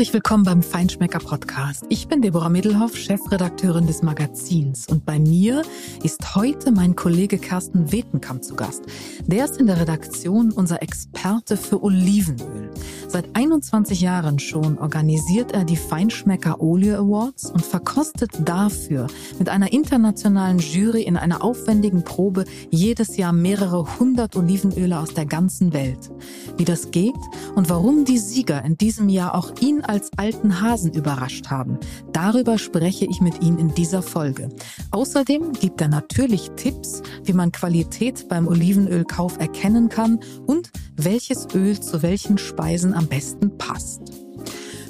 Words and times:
Herzlich 0.00 0.14
willkommen 0.14 0.44
beim 0.44 0.62
Feinschmecker 0.62 1.18
Podcast. 1.18 1.84
Ich 1.90 2.08
bin 2.08 2.22
Deborah 2.22 2.48
Middelhoff, 2.48 2.96
Chefredakteurin 2.96 3.86
des 3.86 4.02
Magazins 4.02 4.88
und 4.88 5.04
bei 5.04 5.18
mir 5.18 5.60
ist 6.02 6.34
heute 6.34 6.72
mein 6.72 6.96
Kollege 6.96 7.36
Carsten 7.36 7.92
Wetenkamp 7.92 8.42
zu 8.42 8.54
Gast. 8.54 8.84
Der 9.26 9.44
ist 9.44 9.58
in 9.58 9.66
der 9.66 9.78
Redaktion 9.78 10.52
unser 10.52 10.80
Experte 10.80 11.58
für 11.58 11.82
Olivenöl. 11.82 12.70
Seit 13.08 13.36
21 13.36 14.00
Jahren 14.00 14.38
schon 14.38 14.78
organisiert 14.78 15.52
er 15.52 15.64
die 15.64 15.76
Feinschmecker 15.76 16.62
Olie 16.62 16.96
Awards 16.96 17.50
und 17.50 17.62
verkostet 17.62 18.30
dafür 18.42 19.06
mit 19.38 19.50
einer 19.50 19.70
internationalen 19.70 20.60
Jury 20.60 21.02
in 21.02 21.18
einer 21.18 21.44
aufwendigen 21.44 22.04
Probe 22.04 22.46
jedes 22.70 23.18
Jahr 23.18 23.34
mehrere 23.34 23.98
hundert 23.98 24.34
Olivenöle 24.34 24.98
aus 24.98 25.12
der 25.12 25.26
ganzen 25.26 25.74
Welt. 25.74 26.10
Wie 26.56 26.64
das 26.64 26.90
geht 26.90 27.12
und 27.54 27.68
warum 27.68 28.06
die 28.06 28.18
Sieger 28.18 28.64
in 28.64 28.78
diesem 28.78 29.10
Jahr 29.10 29.34
auch 29.34 29.52
ihn 29.60 29.84
als 29.90 30.10
alten 30.16 30.60
Hasen 30.60 30.92
überrascht 30.92 31.48
haben, 31.48 31.78
darüber 32.12 32.58
spreche 32.58 33.06
ich 33.06 33.20
mit 33.20 33.42
ihm 33.42 33.58
in 33.58 33.74
dieser 33.74 34.02
Folge. 34.02 34.48
Außerdem 34.92 35.52
gibt 35.52 35.80
er 35.80 35.88
natürlich 35.88 36.52
Tipps, 36.56 37.02
wie 37.24 37.32
man 37.32 37.50
Qualität 37.50 38.28
beim 38.28 38.46
Olivenölkauf 38.46 39.38
erkennen 39.38 39.88
kann 39.88 40.20
und 40.46 40.70
welches 40.96 41.48
Öl 41.54 41.80
zu 41.80 42.02
welchen 42.02 42.38
Speisen 42.38 42.94
am 42.94 43.08
besten 43.08 43.58
passt. 43.58 44.02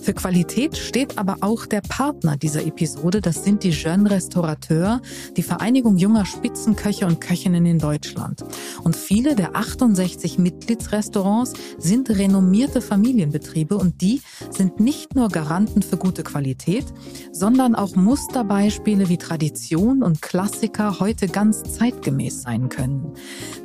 Für 0.02 0.14
Qualität 0.14 0.76
steht 0.76 1.18
aber 1.18 1.38
auch 1.40 1.66
der 1.66 1.82
Partner 1.82 2.36
dieser 2.36 2.64
Episode. 2.64 3.20
Das 3.20 3.44
sind 3.44 3.62
die 3.62 3.70
Jeune 3.70 4.10
Restaurateur, 4.10 5.02
die 5.36 5.42
Vereinigung 5.42 5.98
junger 5.98 6.24
Spitzenköche 6.24 7.06
und 7.06 7.20
Köchinnen 7.20 7.66
in 7.66 7.78
Deutschland. 7.78 8.42
Und 8.82 8.96
viele 8.96 9.34
der 9.34 9.56
68 9.56 10.38
Mitgliedsrestaurants 10.38 11.54
sind 11.78 12.10
renommierte 12.10 12.80
Familienbetriebe 12.80 13.76
und 13.76 14.00
die 14.00 14.22
sind 14.50 14.80
nicht 14.80 15.14
nur 15.14 15.28
Garanten 15.28 15.82
für 15.82 15.96
gute 15.96 16.22
Qualität, 16.22 16.86
sondern 17.32 17.74
auch 17.74 17.94
Musterbeispiele 17.94 19.08
wie 19.08 19.18
Tradition 19.18 20.02
und 20.02 20.22
Klassiker 20.22 21.00
heute 21.00 21.28
ganz 21.28 21.62
zeitgemäß 21.62 22.42
sein 22.42 22.68
können. 22.68 23.12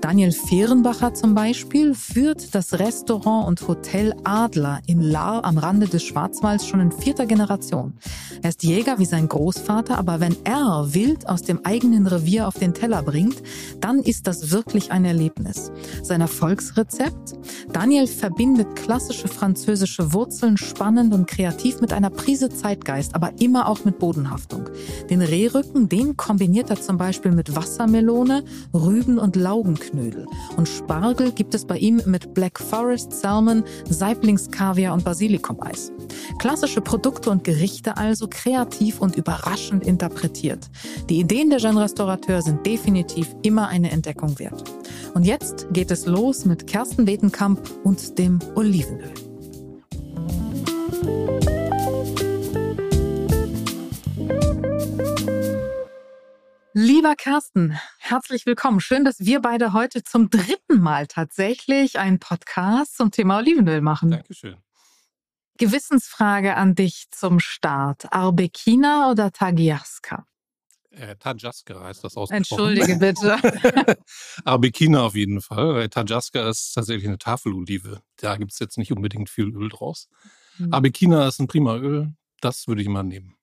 Daniel 0.01 0.31
Fehrenbacher 0.31 1.13
zum 1.13 1.35
Beispiel 1.35 1.95
führt 1.95 2.53
das 2.53 2.73
Restaurant 2.79 3.47
und 3.47 3.67
Hotel 3.67 4.13
Adler 4.23 4.81
im 4.87 4.99
Lahr 4.99 5.43
am 5.45 5.57
Rande 5.57 5.87
des 5.87 6.03
Schwarzwalds 6.03 6.67
schon 6.67 6.79
in 6.79 6.91
vierter 6.91 7.25
Generation. 7.25 7.93
Er 8.41 8.49
ist 8.49 8.63
Jäger 8.63 8.99
wie 8.99 9.05
sein 9.05 9.27
Großvater, 9.27 9.97
aber 9.97 10.19
wenn 10.19 10.35
er 10.43 10.93
wild 10.93 11.27
aus 11.27 11.41
dem 11.41 11.65
eigenen 11.65 12.07
Revier 12.07 12.47
auf 12.47 12.59
den 12.59 12.73
Teller 12.73 13.03
bringt, 13.03 13.41
dann 13.81 13.99
ist 13.99 14.27
das 14.27 14.51
wirklich 14.51 14.91
ein 14.95 15.05
Erlebnis. 15.05 15.71
Sein 16.03 16.21
Erfolgsrezept? 16.21 17.33
Daniel 17.71 18.07
verbindet 18.07 18.75
klassische 18.77 19.27
französische 19.27 20.13
Wurzeln 20.13 20.55
spannend 20.57 21.13
und 21.13 21.27
kreativ 21.27 21.81
mit 21.81 21.91
einer 21.91 22.09
Prise 22.09 22.49
Zeitgeist, 22.49 23.13
aber 23.13 23.33
immer 23.39 23.67
auch 23.67 23.83
mit 23.83 23.99
Bodenhaftung. 23.99 24.69
Den 25.09 25.21
Rehrücken, 25.21 25.89
den 25.89 26.15
kombiniert 26.15 26.69
er 26.69 26.79
zum 26.79 26.97
Beispiel 26.97 27.31
mit 27.31 27.55
Wassermelone, 27.55 28.45
Rüben 28.73 29.17
und 29.17 29.35
Laugenknödel. 29.35 30.27
Und 30.55 30.69
Spargel 30.69 31.33
gibt 31.33 31.53
es 31.53 31.65
bei 31.65 31.77
ihm 31.77 32.01
mit 32.05 32.33
Black 32.33 32.57
Forest 32.57 33.11
Salmon, 33.11 33.65
Saiblingskaviar 33.89 34.93
und 34.93 35.03
Basilikumeis. 35.03 35.91
Klassische 36.39 36.79
Produkte 36.79 37.29
und 37.31 37.43
Gerichte 37.43 37.97
also 37.97 38.27
kreativ 38.29 39.01
und 39.01 39.17
überraschend 39.17 39.85
interpretiert. 39.85 40.69
Die 41.09 41.19
Ideen 41.19 41.49
der 41.49 41.59
Jean 41.59 41.77
Restaurateur 41.77 42.41
sind 42.41 42.65
definitiv 42.65 43.35
immer 43.41 43.67
eine 43.67 43.91
Entdeckung 43.91 44.39
wert. 44.39 44.63
Und 45.15 45.23
jetzt 45.23 45.67
geht 45.71 45.91
es 45.91 46.05
los 46.05 46.43
mit 46.43 46.67
Kersten 46.67 47.07
Wetenkamp 47.07 47.71
und 47.85 48.19
dem 48.19 48.37
Olivenöl. 48.55 49.13
Lieber 56.73 57.15
Kersten, 57.15 57.79
herzlich 57.97 58.45
willkommen. 58.45 58.81
Schön, 58.81 59.05
dass 59.05 59.21
wir 59.21 59.39
beide 59.39 59.71
heute 59.71 60.03
zum 60.03 60.29
dritten 60.29 60.81
Mal 60.81 61.07
tatsächlich 61.07 61.97
einen 61.97 62.19
Podcast 62.19 62.97
zum 62.97 63.11
Thema 63.11 63.37
Olivenöl 63.37 63.79
machen. 63.79 64.11
Dankeschön. 64.11 64.57
Gewissensfrage 65.57 66.57
an 66.57 66.75
dich 66.75 67.07
zum 67.11 67.39
Start. 67.39 68.11
Arbequina 68.11 69.09
oder 69.11 69.31
Tagiaska? 69.31 70.25
Äh, 70.95 71.15
Tajaska 71.17 71.83
heißt 71.83 72.03
das 72.03 72.15
ausgesprochen. 72.15 72.75
Entschuldige 72.77 72.97
bitte. 72.97 73.37
Arbequina 74.45 75.03
auf 75.03 75.15
jeden 75.15 75.41
Fall, 75.41 75.89
Tajaska 75.89 76.49
ist 76.49 76.73
tatsächlich 76.73 77.07
eine 77.07 77.17
Tafelolive. 77.17 78.01
Da 78.17 78.37
gibt 78.37 78.53
es 78.53 78.59
jetzt 78.59 78.77
nicht 78.77 78.91
unbedingt 78.93 79.29
viel 79.29 79.53
Öl 79.55 79.69
draus. 79.69 80.07
Mhm. 80.57 80.73
Arbequina 80.73 81.27
ist 81.27 81.39
ein 81.39 81.47
prima 81.47 81.75
Öl, 81.75 82.13
das 82.39 82.67
würde 82.67 82.81
ich 82.81 82.87
mal 82.87 83.03
nehmen. 83.03 83.34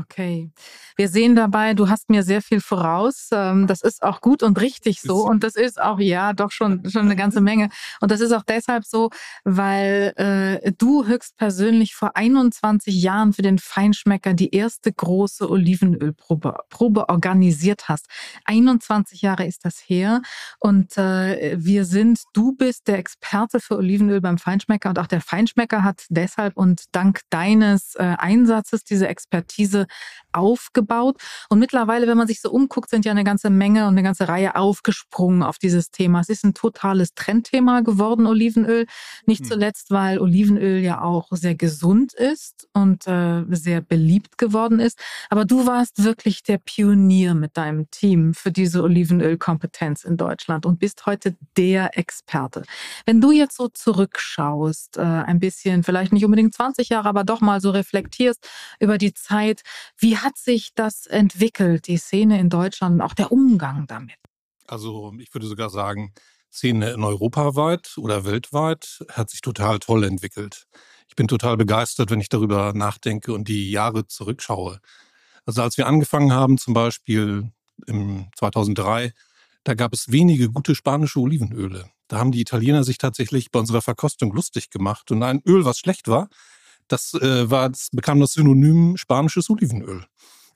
Okay. 0.00 0.50
Wir 0.96 1.08
sehen 1.08 1.36
dabei, 1.36 1.74
du 1.74 1.88
hast 1.88 2.10
mir 2.10 2.22
sehr 2.22 2.42
viel 2.42 2.60
voraus. 2.60 3.28
Ähm, 3.32 3.66
das 3.66 3.82
ist 3.82 4.02
auch 4.02 4.20
gut 4.20 4.42
und 4.42 4.60
richtig 4.60 5.00
so. 5.00 5.24
Und 5.24 5.44
das 5.44 5.54
ist 5.54 5.80
auch, 5.80 6.00
ja, 6.00 6.32
doch 6.32 6.50
schon, 6.50 6.88
schon 6.88 7.02
eine 7.02 7.16
ganze 7.16 7.40
Menge. 7.40 7.68
Und 8.00 8.10
das 8.10 8.20
ist 8.20 8.32
auch 8.32 8.42
deshalb 8.42 8.84
so, 8.84 9.10
weil 9.44 10.12
äh, 10.16 10.72
du 10.72 11.06
höchstpersönlich 11.06 11.94
vor 11.94 12.16
21 12.16 12.94
Jahren 13.00 13.32
für 13.32 13.42
den 13.42 13.58
Feinschmecker 13.58 14.34
die 14.34 14.54
erste 14.54 14.92
große 14.92 15.48
Olivenölprobe 15.48 16.56
Probe 16.70 17.08
organisiert 17.08 17.88
hast. 17.88 18.06
21 18.44 19.22
Jahre 19.22 19.46
ist 19.46 19.64
das 19.64 19.78
her. 19.86 20.22
Und 20.58 20.96
äh, 20.98 21.56
wir 21.58 21.84
sind, 21.84 22.20
du 22.32 22.52
bist 22.52 22.88
der 22.88 22.98
Experte 22.98 23.60
für 23.60 23.76
Olivenöl 23.76 24.20
beim 24.20 24.38
Feinschmecker. 24.38 24.88
Und 24.88 24.98
auch 24.98 25.06
der 25.06 25.20
Feinschmecker 25.20 25.84
hat 25.84 26.04
deshalb 26.08 26.56
und 26.56 26.84
dank 26.92 27.20
deines 27.30 27.94
äh, 27.94 28.16
Einsatzes 28.18 28.84
diese 28.84 29.08
Expertise 29.08 29.83
aufgebaut. 30.32 31.16
Und 31.48 31.58
mittlerweile, 31.58 32.06
wenn 32.06 32.16
man 32.16 32.26
sich 32.26 32.40
so 32.40 32.50
umguckt, 32.50 32.90
sind 32.90 33.04
ja 33.04 33.12
eine 33.12 33.24
ganze 33.24 33.50
Menge 33.50 33.86
und 33.86 33.94
eine 33.94 34.02
ganze 34.02 34.28
Reihe 34.28 34.56
aufgesprungen 34.56 35.42
auf 35.42 35.58
dieses 35.58 35.90
Thema. 35.90 36.20
Es 36.20 36.28
ist 36.28 36.44
ein 36.44 36.54
totales 36.54 37.14
Trendthema 37.14 37.80
geworden, 37.80 38.26
Olivenöl. 38.26 38.86
Nicht 39.26 39.42
hm. 39.42 39.48
zuletzt, 39.48 39.90
weil 39.90 40.18
Olivenöl 40.18 40.80
ja 40.80 41.02
auch 41.02 41.28
sehr 41.30 41.54
gesund 41.54 42.12
ist 42.14 42.68
und 42.72 43.06
äh, 43.06 43.44
sehr 43.50 43.80
beliebt 43.80 44.38
geworden 44.38 44.80
ist. 44.80 44.98
Aber 45.30 45.44
du 45.44 45.66
warst 45.66 46.04
wirklich 46.04 46.42
der 46.42 46.58
Pionier 46.58 47.34
mit 47.34 47.56
deinem 47.56 47.90
Team 47.90 48.34
für 48.34 48.50
diese 48.50 48.82
Olivenölkompetenz 48.82 50.04
in 50.04 50.16
Deutschland 50.16 50.66
und 50.66 50.78
bist 50.78 51.06
heute 51.06 51.36
der 51.56 51.96
Experte. 51.96 52.62
Wenn 53.06 53.20
du 53.20 53.30
jetzt 53.30 53.56
so 53.56 53.68
zurückschaust, 53.68 54.96
äh, 54.96 55.02
ein 55.02 55.38
bisschen, 55.38 55.82
vielleicht 55.82 56.12
nicht 56.12 56.24
unbedingt 56.24 56.54
20 56.54 56.88
Jahre, 56.88 57.08
aber 57.08 57.24
doch 57.24 57.40
mal 57.40 57.60
so 57.60 57.70
reflektierst 57.70 58.48
über 58.80 58.98
die 58.98 59.14
Zeit, 59.14 59.62
wie 59.98 60.18
hat 60.18 60.36
sich 60.36 60.70
das 60.74 61.06
entwickelt, 61.06 61.86
die 61.86 61.96
Szene 61.96 62.38
in 62.38 62.50
Deutschland 62.50 62.94
und 62.94 63.00
auch 63.00 63.14
der 63.14 63.32
Umgang 63.32 63.86
damit? 63.86 64.16
Also 64.66 65.12
ich 65.18 65.32
würde 65.34 65.46
sogar 65.46 65.70
sagen, 65.70 66.14
Szene 66.52 66.92
in 66.92 67.02
Europa 67.02 67.56
weit 67.56 67.98
oder 67.98 68.24
weltweit 68.24 69.04
hat 69.10 69.30
sich 69.30 69.40
total 69.40 69.80
toll 69.80 70.04
entwickelt. 70.04 70.66
Ich 71.08 71.16
bin 71.16 71.28
total 71.28 71.56
begeistert, 71.56 72.10
wenn 72.10 72.20
ich 72.20 72.28
darüber 72.28 72.72
nachdenke 72.74 73.32
und 73.32 73.48
die 73.48 73.70
Jahre 73.70 74.06
zurückschaue. 74.06 74.80
Also 75.44 75.62
als 75.62 75.76
wir 75.76 75.86
angefangen 75.86 76.32
haben, 76.32 76.56
zum 76.56 76.72
Beispiel 76.72 77.50
im 77.86 78.28
2003, 78.36 79.12
da 79.64 79.74
gab 79.74 79.92
es 79.92 80.12
wenige 80.12 80.50
gute 80.50 80.74
spanische 80.74 81.20
Olivenöle. 81.20 81.90
Da 82.08 82.18
haben 82.18 82.32
die 82.32 82.40
Italiener 82.40 82.84
sich 82.84 82.98
tatsächlich 82.98 83.50
bei 83.50 83.58
unserer 83.58 83.82
Verkostung 83.82 84.32
lustig 84.32 84.70
gemacht. 84.70 85.10
Und 85.10 85.22
ein 85.22 85.42
Öl, 85.46 85.64
was 85.64 85.78
schlecht 85.78 86.06
war, 86.06 86.28
das, 86.88 87.14
äh, 87.14 87.50
war, 87.50 87.70
das 87.70 87.88
bekam 87.92 88.20
das 88.20 88.32
Synonym 88.32 88.96
spanisches 88.96 89.50
Olivenöl. 89.50 90.04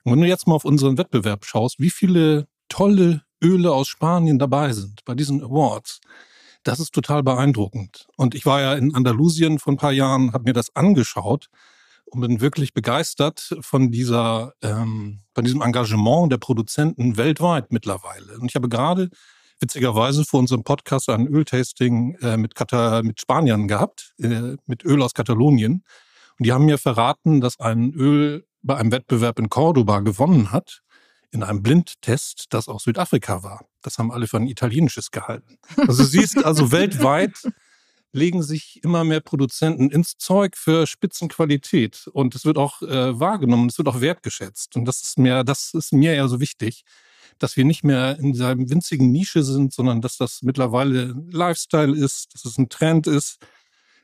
Und 0.03 0.13
wenn 0.13 0.21
du 0.21 0.27
jetzt 0.27 0.47
mal 0.47 0.55
auf 0.55 0.65
unseren 0.65 0.97
Wettbewerb 0.97 1.45
schaust, 1.45 1.79
wie 1.79 1.89
viele 1.89 2.47
tolle 2.69 3.23
Öle 3.43 3.71
aus 3.71 3.87
Spanien 3.87 4.39
dabei 4.39 4.73
sind 4.73 5.03
bei 5.05 5.15
diesen 5.15 5.43
Awards, 5.43 5.99
das 6.63 6.79
ist 6.79 6.93
total 6.93 7.23
beeindruckend. 7.23 8.07
Und 8.17 8.35
ich 8.35 8.45
war 8.45 8.61
ja 8.61 8.73
in 8.73 8.93
Andalusien 8.93 9.59
vor 9.59 9.73
ein 9.73 9.77
paar 9.77 9.91
Jahren, 9.91 10.33
habe 10.33 10.43
mir 10.45 10.53
das 10.53 10.75
angeschaut 10.75 11.47
und 12.05 12.21
bin 12.21 12.41
wirklich 12.41 12.73
begeistert 12.73 13.55
von 13.61 13.91
dieser, 13.91 14.53
ähm, 14.61 15.21
von 15.33 15.43
diesem 15.43 15.61
Engagement 15.61 16.31
der 16.31 16.37
Produzenten 16.37 17.17
weltweit 17.17 17.71
mittlerweile. 17.71 18.37
Und 18.39 18.49
ich 18.49 18.55
habe 18.55 18.69
gerade 18.69 19.09
witzigerweise 19.59 20.25
vor 20.25 20.39
unserem 20.39 20.63
Podcast 20.63 21.09
ein 21.09 21.27
Öltasting 21.27 22.15
äh, 22.21 22.37
mit, 22.37 22.53
mit 23.03 23.21
Spaniern 23.21 23.67
gehabt, 23.67 24.13
äh, 24.19 24.55
mit 24.65 24.85
Öl 24.85 25.01
aus 25.01 25.13
Katalonien. 25.13 25.83
Und 26.39 26.45
die 26.45 26.53
haben 26.53 26.65
mir 26.65 26.77
verraten, 26.77 27.41
dass 27.41 27.59
ein 27.59 27.93
Öl 27.93 28.45
bei 28.61 28.77
einem 28.77 28.91
Wettbewerb 28.91 29.39
in 29.39 29.49
Cordoba 29.49 29.99
gewonnen 29.99 30.51
hat, 30.51 30.81
in 31.31 31.43
einem 31.43 31.61
Blindtest, 31.61 32.45
das 32.49 32.67
aus 32.67 32.83
Südafrika 32.83 33.43
war. 33.43 33.65
Das 33.81 33.97
haben 33.97 34.11
alle 34.11 34.27
für 34.27 34.37
ein 34.37 34.47
italienisches 34.47 35.11
gehalten. 35.11 35.57
Also 35.87 36.03
siehst 36.03 36.43
also 36.43 36.71
weltweit 36.71 37.33
legen 38.11 38.41
sich 38.41 38.83
immer 38.83 39.03
mehr 39.03 39.19
Produzenten 39.19 39.91
ins 39.91 40.17
Zeug 40.17 40.57
für 40.57 40.87
Spitzenqualität 40.87 42.07
und 42.11 42.33
es 42.33 42.43
wird 42.43 42.57
auch 42.57 42.81
äh, 42.81 43.19
wahrgenommen, 43.19 43.69
es 43.69 43.77
wird 43.77 43.87
auch 43.87 44.01
wertgeschätzt 44.01 44.75
und 44.75 44.85
das 44.85 45.03
ist 45.03 45.19
mir, 45.19 45.43
das 45.43 45.75
ist 45.75 45.93
mir 45.93 46.15
ja 46.15 46.27
so 46.27 46.39
wichtig, 46.39 46.83
dass 47.37 47.55
wir 47.55 47.65
nicht 47.65 47.83
mehr 47.83 48.17
in 48.19 48.33
seinem 48.33 48.69
winzigen 48.69 49.11
Nische 49.11 49.43
sind, 49.43 49.73
sondern 49.73 50.01
dass 50.01 50.17
das 50.17 50.41
mittlerweile 50.41 51.13
Lifestyle 51.31 51.95
ist, 51.95 52.33
dass 52.33 52.45
es 52.45 52.57
ein 52.57 52.69
Trend 52.69 53.05
ist, 53.05 53.37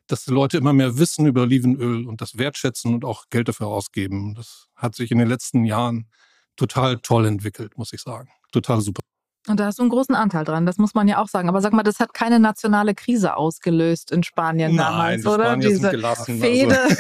dass 0.08 0.26
die 0.26 0.32
Leute 0.32 0.58
immer 0.58 0.74
mehr 0.74 0.98
wissen 0.98 1.26
über 1.26 1.44
Olivenöl 1.44 2.06
und 2.08 2.22
das 2.22 2.38
wertschätzen 2.38 2.94
und 2.94 3.06
auch 3.06 3.26
Geld 3.30 3.48
dafür 3.48 3.68
ausgeben. 3.68 4.36
Das 4.36 4.68
hat 4.76 4.96
sich 4.96 5.12
in 5.12 5.18
den 5.18 5.28
letzten 5.28 5.66
Jahren 5.66 6.10
total 6.56 6.98
toll 7.00 7.26
entwickelt, 7.26 7.78
muss 7.78 7.94
ich 7.94 8.02
sagen. 8.02 8.30
Total 8.52 8.82
super. 8.82 9.02
Und 9.48 9.60
da 9.60 9.66
hast 9.66 9.78
du 9.78 9.84
einen 9.84 9.92
großen 9.92 10.16
Anteil 10.16 10.44
dran, 10.44 10.66
das 10.66 10.78
muss 10.78 10.96
man 10.96 11.08
ja 11.08 11.22
auch 11.22 11.28
sagen. 11.28 11.50
Aber 11.50 11.62
sag 11.62 11.72
mal, 11.72 11.84
das 11.84 12.00
hat 12.00 12.14
keine 12.14 12.40
nationale 12.40 12.96
Krise 12.96 13.38
ausgelöst 13.38 14.12
in 14.12 14.24
Spanien 14.24 14.76
Nein, 14.76 14.86
damals, 14.86 15.22
die 15.22 15.28
oder? 15.28 15.46
Spanier 15.46 15.70
Diese 15.70 15.82
sind 15.82 15.92
gelassen. 15.92 16.40
Fehde. 16.40 16.80
Also, 16.82 16.96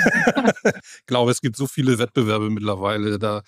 ich 0.76 1.06
glaube, 1.08 1.32
es 1.32 1.42
gibt 1.42 1.56
so 1.56 1.66
viele 1.66 1.98
Wettbewerbe 1.98 2.50
mittlerweile, 2.50 3.18
da 3.18 3.42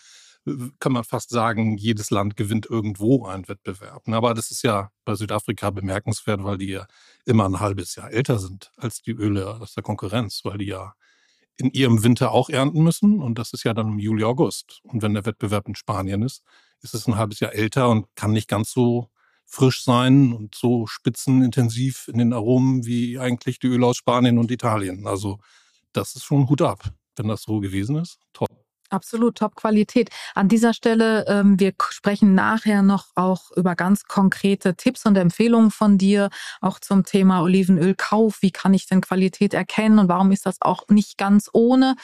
kann 0.79 0.91
man 0.91 1.03
fast 1.03 1.29
sagen, 1.29 1.77
jedes 1.77 2.09
Land 2.09 2.37
gewinnt 2.37 2.67
irgendwo 2.69 3.25
einen 3.25 3.47
Wettbewerb. 3.47 4.07
Aber 4.07 4.33
das 4.33 4.51
ist 4.51 4.63
ja 4.63 4.91
bei 5.05 5.15
Südafrika 5.15 5.69
bemerkenswert, 5.71 6.43
weil 6.43 6.57
die 6.57 6.67
ja 6.67 6.87
immer 7.25 7.45
ein 7.45 7.59
halbes 7.59 7.95
Jahr 7.95 8.11
älter 8.11 8.39
sind 8.39 8.71
als 8.77 9.01
die 9.01 9.11
Öle 9.11 9.59
aus 9.61 9.73
der 9.73 9.83
Konkurrenz, 9.83 10.41
weil 10.43 10.59
die 10.59 10.65
ja 10.65 10.93
in 11.57 11.71
ihrem 11.71 12.03
Winter 12.03 12.31
auch 12.31 12.49
ernten 12.49 12.83
müssen 12.83 13.19
und 13.19 13.39
das 13.39 13.51
ist 13.53 13.63
ja 13.63 13.73
dann 13.73 13.87
im 13.87 13.99
Juli, 13.99 14.23
August. 14.23 14.81
Und 14.83 15.01
wenn 15.01 15.13
der 15.13 15.25
Wettbewerb 15.25 15.67
in 15.67 15.75
Spanien 15.75 16.21
ist, 16.21 16.43
ist 16.81 16.93
es 16.93 17.07
ein 17.07 17.17
halbes 17.17 17.39
Jahr 17.39 17.53
älter 17.53 17.89
und 17.89 18.07
kann 18.15 18.31
nicht 18.31 18.47
ganz 18.47 18.71
so 18.71 19.09
frisch 19.45 19.83
sein 19.83 20.33
und 20.33 20.55
so 20.55 20.85
spitzenintensiv 20.87 22.09
in 22.09 22.19
den 22.19 22.33
Aromen 22.33 22.85
wie 22.85 23.17
eigentlich 23.17 23.59
die 23.59 23.67
Öle 23.67 23.87
aus 23.87 23.97
Spanien 23.97 24.37
und 24.37 24.51
Italien. 24.51 25.07
Also 25.07 25.39
das 25.93 26.15
ist 26.15 26.23
schon 26.23 26.47
Hut 26.49 26.61
ab, 26.61 26.91
wenn 27.15 27.27
das 27.27 27.43
so 27.43 27.59
gewesen 27.59 27.95
ist. 27.95 28.19
Toll. 28.33 28.46
Absolut, 28.89 29.37
Top-Qualität. 29.37 30.09
An 30.33 30.47
dieser 30.47 30.73
Stelle, 30.73 31.25
ähm, 31.27 31.59
wir 31.59 31.73
sprechen 31.89 32.35
nachher 32.35 32.81
noch 32.83 33.07
auch 33.15 33.51
über 33.57 33.75
ganz 33.75 34.05
konkrete 34.05 34.75
Tipps 34.75 35.05
und 35.05 35.17
Empfehlungen 35.17 35.71
von 35.71 35.97
dir, 35.97 36.29
auch 36.61 36.79
zum 36.79 37.03
Thema 37.03 37.41
Olivenölkauf. 37.41 38.41
Wie 38.41 38.51
kann 38.51 38.73
ich 38.73 38.87
denn 38.87 39.01
Qualität 39.01 39.53
erkennen 39.53 39.99
und 39.99 40.07
warum 40.07 40.31
ist 40.31 40.45
das 40.45 40.61
auch 40.61 40.87
nicht 40.87 41.17
ganz 41.17 41.49
ohne? 41.51 41.95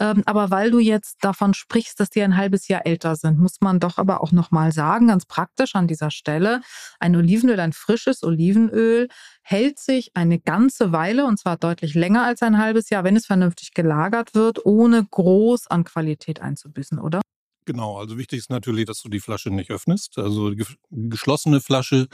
Ähm, 0.00 0.24
aber 0.26 0.50
weil 0.50 0.72
du 0.72 0.80
jetzt 0.80 1.18
davon 1.20 1.54
sprichst, 1.54 2.00
dass 2.00 2.10
die 2.10 2.22
ein 2.22 2.36
halbes 2.36 2.66
Jahr 2.66 2.86
älter 2.86 3.14
sind, 3.14 3.38
muss 3.38 3.60
man 3.60 3.78
doch 3.78 3.98
aber 3.98 4.20
auch 4.20 4.32
nochmal 4.32 4.72
sagen, 4.72 5.08
ganz 5.08 5.26
praktisch 5.26 5.76
an 5.76 5.86
dieser 5.86 6.10
Stelle, 6.10 6.60
ein 6.98 7.14
Olivenöl, 7.14 7.60
ein 7.60 7.72
frisches 7.72 8.24
Olivenöl 8.24 9.06
hält 9.42 9.78
sich 9.78 10.12
eine 10.14 10.38
ganze 10.38 10.92
Weile 10.92 11.26
und 11.26 11.38
zwar 11.38 11.56
deutlich 11.56 11.94
länger 11.94 12.24
als 12.24 12.42
ein 12.42 12.58
halbes 12.58 12.90
Jahr, 12.90 13.04
wenn 13.04 13.16
es 13.16 13.26
vernünftig 13.26 13.74
gelagert 13.74 14.34
wird, 14.34 14.64
ohne 14.64 15.04
groß 15.04 15.66
an 15.66 15.84
Qualität 15.84 16.40
einzubüßen, 16.40 16.98
oder? 16.98 17.20
Genau, 17.64 17.98
also 17.98 18.18
wichtig 18.18 18.40
ist 18.40 18.50
natürlich, 18.50 18.86
dass 18.86 19.02
du 19.02 19.08
die 19.08 19.20
Flasche 19.20 19.50
nicht 19.50 19.70
öffnest. 19.70 20.18
Also 20.18 20.50
die 20.50 20.64
geschlossene 20.90 21.60
Flasche, 21.60 22.08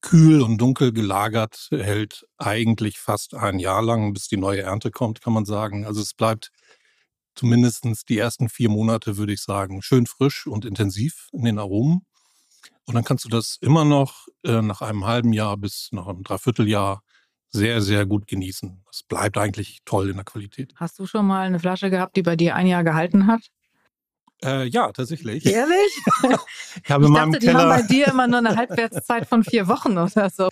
kühl 0.00 0.42
und 0.42 0.58
dunkel 0.58 0.92
gelagert, 0.92 1.68
hält 1.70 2.26
eigentlich 2.38 2.98
fast 2.98 3.34
ein 3.34 3.58
Jahr 3.58 3.82
lang, 3.82 4.12
bis 4.12 4.28
die 4.28 4.36
neue 4.36 4.62
Ernte 4.62 4.90
kommt, 4.90 5.20
kann 5.20 5.32
man 5.32 5.44
sagen. 5.44 5.84
Also 5.84 6.00
es 6.00 6.14
bleibt 6.14 6.52
zumindest 7.34 7.84
die 8.08 8.18
ersten 8.18 8.48
vier 8.48 8.68
Monate, 8.68 9.16
würde 9.16 9.32
ich 9.32 9.42
sagen, 9.42 9.82
schön 9.82 10.06
frisch 10.06 10.46
und 10.46 10.64
intensiv 10.64 11.28
in 11.32 11.44
den 11.44 11.58
Aromen. 11.58 12.02
Und 12.88 12.94
dann 12.94 13.04
kannst 13.04 13.26
du 13.26 13.28
das 13.28 13.58
immer 13.60 13.84
noch 13.84 14.28
äh, 14.44 14.62
nach 14.62 14.80
einem 14.80 15.04
halben 15.04 15.34
Jahr 15.34 15.58
bis 15.58 15.90
nach 15.92 16.06
einem 16.06 16.22
Dreivierteljahr 16.22 17.02
sehr, 17.50 17.82
sehr 17.82 18.06
gut 18.06 18.26
genießen. 18.26 18.82
Das 18.86 19.02
bleibt 19.02 19.36
eigentlich 19.36 19.80
toll 19.84 20.08
in 20.08 20.16
der 20.16 20.24
Qualität. 20.24 20.72
Hast 20.76 20.98
du 20.98 21.04
schon 21.04 21.26
mal 21.26 21.46
eine 21.46 21.60
Flasche 21.60 21.90
gehabt, 21.90 22.16
die 22.16 22.22
bei 22.22 22.34
dir 22.34 22.54
ein 22.54 22.66
Jahr 22.66 22.84
gehalten 22.84 23.26
hat? 23.26 23.42
Äh, 24.42 24.68
ja, 24.68 24.90
tatsächlich. 24.90 25.44
Ehrlich? 25.44 25.76
ich 26.82 26.90
habe 26.90 27.04
ich 27.04 27.12
dachte, 27.12 27.38
die 27.40 27.52
haben 27.52 27.68
bei 27.68 27.82
dir 27.82 28.08
immer 28.08 28.26
nur 28.26 28.38
eine 28.38 28.56
Halbwertszeit 28.56 29.28
von 29.28 29.44
vier 29.44 29.68
Wochen 29.68 29.98
oder 29.98 30.30
so. 30.30 30.48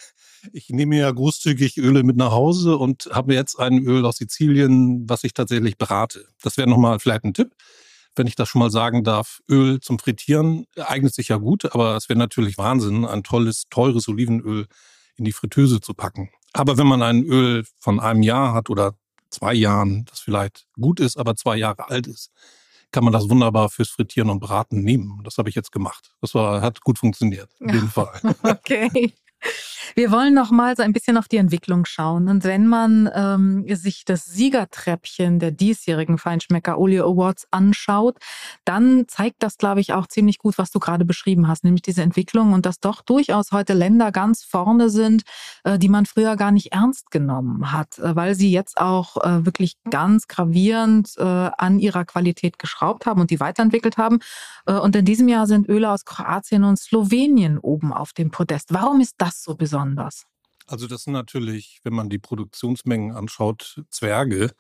Ich 0.53 0.69
nehme 0.69 0.99
ja 0.99 1.11
großzügig 1.11 1.79
Öle 1.79 2.03
mit 2.03 2.19
nach 2.19 2.33
Hause 2.33 2.77
und 2.77 3.09
habe 3.13 3.33
jetzt 3.33 3.59
ein 3.59 3.79
Öl 3.79 4.05
aus 4.05 4.17
Sizilien, 4.17 5.09
was 5.09 5.25
ich 5.25 5.33
tatsächlich 5.33 5.79
berate. 5.79 6.29
Das 6.43 6.59
wäre 6.59 6.69
nochmal 6.69 6.99
vielleicht 6.99 7.25
ein 7.25 7.33
Tipp, 7.33 7.55
wenn 8.17 8.27
ich 8.27 8.35
das 8.35 8.49
schon 8.49 8.61
mal 8.61 8.71
sagen 8.71 9.05
darf. 9.05 9.41
Öl 9.49 9.81
zum 9.81 9.99
Frittieren 9.99 10.67
eignet 10.77 11.15
sich 11.15 11.29
ja 11.29 11.37
gut, 11.37 11.73
aber 11.75 11.97
es 11.97 12.09
wäre 12.09 12.19
natürlich 12.19 12.59
Wahnsinn, 12.59 13.05
ein 13.05 13.23
tolles, 13.23 13.65
teures 13.71 14.09
Olivenöl 14.09 14.67
in 15.17 15.25
die 15.25 15.33
Fritteuse 15.33 15.81
zu 15.81 15.95
packen. 15.95 16.31
Aber 16.53 16.79
wenn 16.79 16.87
man 16.87 17.03
ein 17.03 17.25
Öl 17.25 17.65
von 17.79 18.01
einem 18.01 18.23
Jahr 18.23 18.55
hat 18.55 18.71
oder 18.71 18.95
zwei 19.31 19.55
Jahren, 19.55 20.05
das 20.07 20.21
vielleicht 20.21 20.67
gut 20.81 21.01
ist, 21.01 21.17
aber 21.17 21.37
zwei 21.37 21.57
Jahre 21.57 21.89
alt 21.91 22.07
ist, 22.07 22.31
kann 22.93 23.05
man 23.05 23.13
das 23.13 23.29
wunderbar 23.29 23.69
fürs 23.69 23.91
Frittieren 23.91 24.31
und 24.31 24.41
Braten 24.41 24.83
nehmen. 24.83 25.21
Das 25.25 25.39
habe 25.39 25.49
ich 25.49 25.55
jetzt 25.55 25.73
gemacht. 25.73 26.13
Das 26.21 26.35
war, 26.35 26.63
hat 26.63 26.81
gut 26.81 26.99
funktioniert, 26.99 27.51
auf 27.61 27.73
jeden 27.73 27.89
Fall. 27.91 28.21
Okay. 28.43 29.13
Wir 29.95 30.11
wollen 30.11 30.35
noch 30.35 30.51
mal 30.51 30.77
so 30.77 30.83
ein 30.83 30.93
bisschen 30.93 31.17
auf 31.17 31.29
die 31.29 31.37
Entwicklung 31.37 31.85
schauen. 31.85 32.29
Und 32.29 32.45
wenn 32.45 32.67
man 32.67 33.09
ähm, 33.15 33.65
sich 33.77 34.05
das 34.05 34.27
Siegertreppchen 34.27 35.39
der 35.39 35.53
diesjährigen 35.53 36.19
Feinschmecker 36.19 36.79
Olio 36.79 37.11
Awards 37.11 37.47
anschaut, 37.51 38.19
dann 38.65 39.05
zeigt 39.09 39.43
das, 39.43 39.57
glaube 39.57 39.81
ich, 39.81 39.93
auch 39.93 40.07
ziemlich 40.07 40.39
gut, 40.39 40.59
was 40.59 40.71
du 40.71 40.81
gerade 40.81 41.05
beschrieben 41.05 41.49
hast, 41.49 41.65
nämlich 41.65 41.83
diese 41.83 42.03
Entwicklung 42.03 42.53
und 42.53 42.67
dass 42.67 42.81
doch 42.81 43.01
durchaus 43.03 43.53
heute 43.53 43.73
Länder 43.73 44.13
ganz 44.13 44.45
vorne 44.45 44.91
sind, 44.91 45.23
äh, 45.65 45.79
die 45.79 45.89
man 45.89 46.07
früher 46.07 46.37
gar 46.37 46.51
nicht 46.51 46.73
ernst 46.73 47.11
genommen 47.11 47.73
hat, 47.73 47.99
äh, 47.99 48.15
weil 48.17 48.35
sie 48.35 48.51
jetzt 48.51 48.79
auch 48.79 49.17
äh, 49.25 49.47
wirklich 49.47 49.77
ganz 49.89 50.29
gravierend 50.29 51.13
äh, 51.17 51.23
an 51.23 51.79
ihrer 51.79 52.05
Qualität 52.05 52.59
geschraubt 52.59 53.07
haben 53.07 53.21
und 53.21 53.31
die 53.31 53.41
weiterentwickelt 53.41 53.97
haben. 53.97 54.19
Äh, 54.67 54.75
und 54.75 54.97
in 54.97 55.05
diesem 55.05 55.29
Jahr 55.29 55.47
sind 55.47 55.69
Öle 55.69 55.91
aus 55.91 56.05
Kroatien 56.05 56.65
und 56.65 56.79
Slowenien 56.79 57.59
oben 57.59 57.93
auf 57.93 58.13
dem 58.13 58.31
Podest. 58.31 58.75
Warum 58.75 59.01
ist 59.01 59.15
das 59.19 59.26
so 59.33 59.55
besonders? 59.55 60.27
Also 60.67 60.87
das 60.87 61.05
sind 61.05 61.13
natürlich, 61.13 61.81
wenn 61.85 61.95
man 61.95 62.09
die 62.09 62.19
Produktionsmengen 62.19 63.13
anschaut, 63.13 63.83
Zwerge 63.91 64.53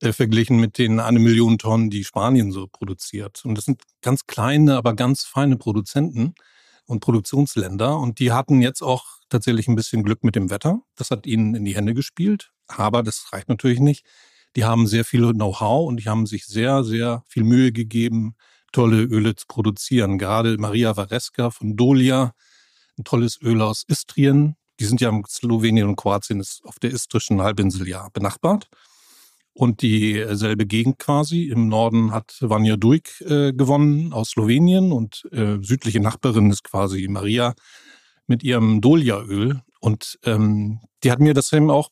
äh, 0.00 0.12
verglichen 0.12 0.60
mit 0.60 0.78
den 0.78 1.00
eine 1.00 1.18
Million 1.18 1.58
Tonnen, 1.58 1.90
die 1.90 2.04
Spanien 2.04 2.52
so 2.52 2.66
produziert. 2.66 3.44
Und 3.44 3.56
das 3.56 3.64
sind 3.64 3.82
ganz 4.02 4.26
kleine, 4.26 4.76
aber 4.76 4.94
ganz 4.94 5.24
feine 5.24 5.56
Produzenten 5.56 6.34
und 6.86 7.00
Produktionsländer. 7.00 7.98
Und 7.98 8.18
die 8.18 8.32
hatten 8.32 8.60
jetzt 8.60 8.82
auch 8.82 9.06
tatsächlich 9.28 9.68
ein 9.68 9.76
bisschen 9.76 10.02
Glück 10.02 10.24
mit 10.24 10.36
dem 10.36 10.50
Wetter. 10.50 10.80
Das 10.96 11.10
hat 11.10 11.26
ihnen 11.26 11.54
in 11.54 11.64
die 11.64 11.74
Hände 11.74 11.94
gespielt. 11.94 12.52
Aber 12.66 13.02
das 13.02 13.32
reicht 13.32 13.48
natürlich 13.48 13.80
nicht. 13.80 14.04
Die 14.56 14.64
haben 14.64 14.86
sehr 14.86 15.04
viel 15.04 15.32
Know-how 15.32 15.88
und 15.88 15.98
die 15.98 16.08
haben 16.08 16.26
sich 16.26 16.46
sehr, 16.46 16.82
sehr 16.84 17.24
viel 17.28 17.44
Mühe 17.44 17.72
gegeben, 17.72 18.34
tolle 18.72 19.02
Öle 19.02 19.36
zu 19.36 19.46
produzieren. 19.46 20.18
Gerade 20.18 20.58
Maria 20.58 20.96
Varesca 20.96 21.50
von 21.50 21.76
Dolia, 21.76 22.32
ein 23.00 23.04
tolles 23.04 23.40
Öl 23.42 23.60
aus 23.62 23.84
Istrien. 23.88 24.56
Die 24.78 24.84
sind 24.84 25.00
ja 25.00 25.10
in 25.10 25.24
Slowenien 25.28 25.88
und 25.88 25.96
Kroatien 25.96 26.40
ist 26.40 26.62
auf 26.64 26.78
der 26.78 26.92
istrischen 26.92 27.42
Halbinsel 27.42 27.88
ja 27.88 28.08
benachbart. 28.12 28.68
Und 29.52 29.82
dieselbe 29.82 30.64
Gegend 30.64 30.98
quasi. 30.98 31.44
Im 31.44 31.68
Norden 31.68 32.12
hat 32.12 32.36
Vanja 32.40 32.76
Duik 32.76 33.20
äh, 33.22 33.52
gewonnen 33.52 34.12
aus 34.12 34.30
Slowenien 34.30 34.92
und 34.92 35.28
äh, 35.32 35.58
südliche 35.60 36.00
Nachbarin 36.00 36.50
ist 36.50 36.64
quasi 36.64 37.06
Maria 37.08 37.54
mit 38.26 38.42
ihrem 38.42 38.80
Dolia-Öl. 38.80 39.60
Und 39.80 40.18
ähm, 40.24 40.80
die 41.02 41.10
hat 41.10 41.20
mir 41.20 41.34
das 41.34 41.52
eben 41.52 41.70
auch 41.70 41.90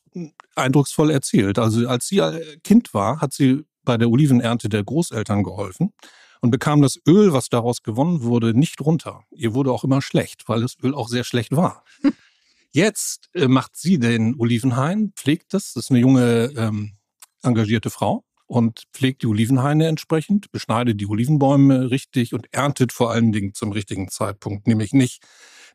eindrucksvoll 0.55 1.11
erzählt. 1.11 1.59
Also 1.59 1.87
als 1.87 2.07
sie 2.07 2.19
äh, 2.19 2.57
Kind 2.63 2.93
war, 2.93 3.19
hat 3.19 3.33
sie 3.33 3.65
bei 3.83 3.97
der 3.97 4.09
Olivenernte 4.09 4.69
der 4.69 4.83
Großeltern 4.83 5.43
geholfen 5.43 5.91
und 6.41 6.51
bekam 6.51 6.81
das 6.81 6.99
Öl, 7.07 7.33
was 7.33 7.49
daraus 7.49 7.83
gewonnen 7.83 8.23
wurde, 8.23 8.57
nicht 8.57 8.81
runter. 8.81 9.23
Ihr 9.31 9.53
wurde 9.53 9.71
auch 9.71 9.83
immer 9.83 10.01
schlecht, 10.01 10.47
weil 10.47 10.61
das 10.61 10.75
Öl 10.81 10.93
auch 10.93 11.07
sehr 11.07 11.23
schlecht 11.23 11.55
war. 11.55 11.83
Jetzt 12.71 13.29
äh, 13.33 13.47
macht 13.47 13.75
sie 13.75 13.99
den 13.99 14.35
Olivenhain, 14.37 15.11
pflegt 15.15 15.53
das. 15.53 15.73
Das 15.73 15.85
ist 15.85 15.91
eine 15.91 15.99
junge, 15.99 16.51
ähm, 16.55 16.93
engagierte 17.41 17.89
Frau 17.89 18.23
und 18.45 18.83
pflegt 18.93 19.21
die 19.21 19.27
Olivenhaine 19.27 19.87
entsprechend, 19.87 20.51
beschneidet 20.51 20.99
die 20.99 21.07
Olivenbäume 21.07 21.91
richtig 21.91 22.33
und 22.33 22.47
erntet 22.51 22.91
vor 22.91 23.11
allen 23.11 23.31
Dingen 23.31 23.53
zum 23.53 23.71
richtigen 23.71 24.09
Zeitpunkt, 24.09 24.67
nämlich 24.67 24.91
nicht, 24.93 25.23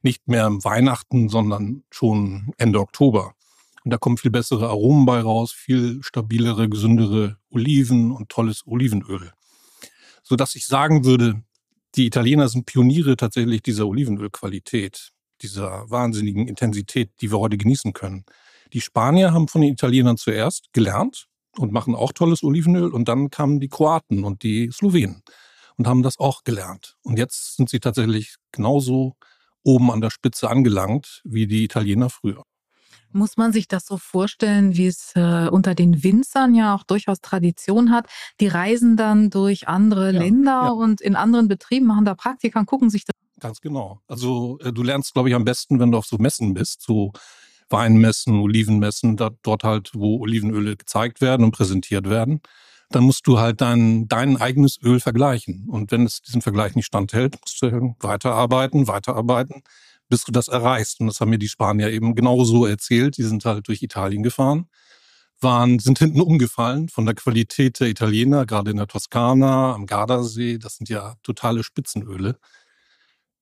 nicht 0.02 0.28
mehr 0.28 0.46
im 0.46 0.64
Weihnachten, 0.64 1.28
sondern 1.28 1.84
schon 1.90 2.52
Ende 2.58 2.80
Oktober. 2.80 3.34
Und 3.84 3.92
da 3.92 3.98
kommen 3.98 4.16
viel 4.16 4.30
bessere 4.30 4.68
Aromen 4.68 5.06
bei 5.06 5.20
raus, 5.20 5.52
viel 5.52 6.02
stabilere, 6.02 6.68
gesündere 6.68 7.38
Oliven 7.50 8.10
und 8.10 8.28
tolles 8.28 8.66
Olivenöl. 8.66 9.32
Sodass 10.24 10.56
ich 10.56 10.66
sagen 10.66 11.04
würde, 11.04 11.42
die 11.94 12.06
Italiener 12.06 12.48
sind 12.48 12.66
Pioniere 12.66 13.16
tatsächlich 13.16 13.62
dieser 13.62 13.86
Olivenölqualität, 13.86 15.12
dieser 15.42 15.88
wahnsinnigen 15.90 16.48
Intensität, 16.48 17.10
die 17.20 17.30
wir 17.30 17.38
heute 17.38 17.56
genießen 17.56 17.92
können. 17.92 18.24
Die 18.72 18.80
Spanier 18.80 19.32
haben 19.32 19.46
von 19.46 19.60
den 19.60 19.72
Italienern 19.72 20.16
zuerst 20.16 20.72
gelernt 20.72 21.26
und 21.56 21.72
machen 21.72 21.94
auch 21.94 22.12
tolles 22.12 22.42
Olivenöl 22.42 22.92
und 22.92 23.08
dann 23.08 23.30
kamen 23.30 23.60
die 23.60 23.68
Kroaten 23.68 24.24
und 24.24 24.42
die 24.42 24.70
Slowenen 24.72 25.22
und 25.76 25.86
haben 25.86 26.02
das 26.02 26.18
auch 26.18 26.42
gelernt. 26.42 26.96
Und 27.02 27.18
jetzt 27.18 27.56
sind 27.56 27.68
sie 27.68 27.78
tatsächlich 27.78 28.36
genauso 28.50 29.16
oben 29.62 29.90
an 29.90 30.00
der 30.00 30.10
Spitze 30.10 30.50
angelangt 30.50 31.22
wie 31.24 31.46
die 31.46 31.64
Italiener 31.64 32.10
früher. 32.10 32.44
Muss 33.14 33.36
man 33.36 33.52
sich 33.52 33.68
das 33.68 33.86
so 33.86 33.96
vorstellen, 33.96 34.76
wie 34.76 34.88
es 34.88 35.12
äh, 35.14 35.48
unter 35.48 35.74
den 35.74 36.02
Winzern 36.02 36.54
ja 36.54 36.74
auch 36.74 36.82
durchaus 36.82 37.20
Tradition 37.20 37.90
hat? 37.92 38.06
Die 38.40 38.48
reisen 38.48 38.96
dann 38.96 39.30
durch 39.30 39.68
andere 39.68 40.12
Ja, 40.12 40.18
Länder 40.18 40.62
ja. 40.64 40.68
und 40.70 41.00
in 41.00 41.14
anderen 41.14 41.46
Betrieben 41.46 41.86
machen 41.86 42.04
da 42.04 42.14
Praktika 42.14 42.58
und 42.58 42.66
gucken 42.66 42.90
sich 42.90 43.04
das. 43.04 43.14
Ganz 43.38 43.60
genau. 43.60 44.00
Also 44.08 44.58
äh, 44.64 44.72
du 44.72 44.82
lernst, 44.82 45.14
glaube 45.14 45.28
ich, 45.28 45.34
am 45.34 45.44
besten, 45.44 45.78
wenn 45.78 45.92
du 45.92 45.98
auf 45.98 46.06
so 46.06 46.18
Messen 46.18 46.54
bist, 46.54 46.82
so 46.82 47.12
Weinmessen, 47.70 48.40
Olivenmessen, 48.40 49.16
dort 49.16 49.64
halt, 49.64 49.92
wo 49.94 50.18
Olivenöle 50.20 50.76
gezeigt 50.76 51.20
werden 51.20 51.44
und 51.44 51.52
präsentiert 51.52 52.10
werden, 52.10 52.40
dann 52.90 53.04
musst 53.04 53.26
du 53.26 53.38
halt 53.38 53.60
dein, 53.60 54.06
dein 54.08 54.36
eigenes 54.36 54.78
Öl 54.82 55.00
vergleichen. 55.00 55.68
Und 55.68 55.90
wenn 55.90 56.04
es 56.04 56.20
diesen 56.22 56.42
Vergleich 56.42 56.74
nicht 56.74 56.86
standhält, 56.86 57.38
musst 57.40 57.62
du 57.62 57.94
weiterarbeiten, 58.00 58.86
weiterarbeiten, 58.86 59.62
bis 60.14 60.22
du 60.22 60.30
das 60.30 60.46
erreichst. 60.46 61.00
Und 61.00 61.08
das 61.08 61.20
haben 61.20 61.30
mir 61.30 61.40
die 61.40 61.48
Spanier 61.48 61.90
eben 61.90 62.14
genauso 62.14 62.66
erzählt. 62.66 63.16
Die 63.16 63.24
sind 63.24 63.44
halt 63.44 63.66
durch 63.66 63.82
Italien 63.82 64.22
gefahren, 64.22 64.68
waren, 65.40 65.80
sind 65.80 65.98
hinten 65.98 66.20
umgefallen 66.20 66.88
von 66.88 67.04
der 67.04 67.16
Qualität 67.16 67.80
der 67.80 67.88
Italiener, 67.88 68.46
gerade 68.46 68.70
in 68.70 68.76
der 68.76 68.86
Toskana, 68.86 69.74
am 69.74 69.86
Gardasee. 69.86 70.58
Das 70.58 70.76
sind 70.76 70.88
ja 70.88 71.16
totale 71.24 71.64
Spitzenöle 71.64 72.38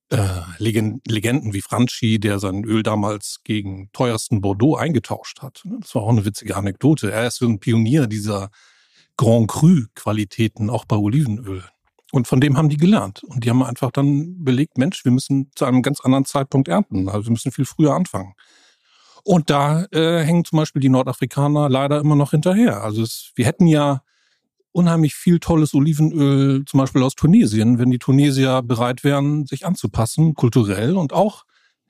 äh, 0.09 0.41
Legenden 0.57 1.53
wie 1.53 1.61
Franchi, 1.61 2.19
der 2.19 2.39
sein 2.39 2.65
Öl 2.65 2.83
damals 2.83 3.41
gegen 3.45 3.91
teuersten 3.93 4.41
Bordeaux 4.41 4.77
eingetauscht 4.77 5.43
hat. 5.43 5.63
Das 5.81 5.95
war 5.95 6.05
auch 6.05 6.09
eine 6.09 6.25
witzige 6.25 6.57
Anekdote. 6.57 7.13
Er 7.13 7.27
ist 7.27 7.37
so 7.37 7.47
ein 7.47 7.61
Pionier 7.61 8.07
dieser 8.07 8.51
Grand 9.19 9.49
Cru-Qualitäten, 9.49 10.71
auch 10.71 10.87
bei 10.87 10.97
Olivenöl. 10.97 11.65
Und 12.13 12.29
von 12.29 12.43
dem 12.43 12.59
haben 12.59 12.69
die 12.69 12.77
gelernt. 12.77 13.25
Und 13.25 13.43
die 13.43 13.49
haben 13.49 13.63
einfach 13.63 13.91
dann 13.91 14.45
belegt, 14.45 14.77
Mensch, 14.77 15.03
wir 15.07 15.11
müssen 15.11 15.51
zu 15.55 15.65
einem 15.65 15.81
ganz 15.81 16.01
anderen 16.01 16.27
Zeitpunkt 16.27 16.69
ernten. 16.69 17.09
Also 17.09 17.25
wir 17.25 17.33
müssen 17.33 17.53
viel 17.53 17.65
früher 17.65 17.95
anfangen. 17.95 18.35
Und 19.25 19.49
da 19.49 19.87
äh, 19.93 20.23
hängen 20.23 20.45
zum 20.45 20.59
Beispiel 20.59 20.81
die 20.81 20.91
Nordafrikaner 20.91 21.71
leider 21.71 22.01
immer 22.01 22.15
noch 22.15 22.33
hinterher. 22.33 22.83
Also 22.83 23.03
es, 23.03 23.33
wir 23.35 23.47
hätten 23.47 23.67
ja 23.67 24.03
unheimlich 24.73 25.15
viel 25.15 25.39
tolles 25.39 25.73
Olivenöl, 25.73 26.67
zum 26.67 26.81
Beispiel 26.81 27.03
aus 27.03 27.15
Tunesien, 27.15 27.79
wenn 27.79 27.91
die 27.91 27.99
Tunesier 27.99 28.61
bereit 28.61 29.05
wären, 29.05 29.47
sich 29.47 29.65
anzupassen, 29.65 30.35
kulturell 30.35 30.99
und 30.99 31.15
auch 31.15 31.45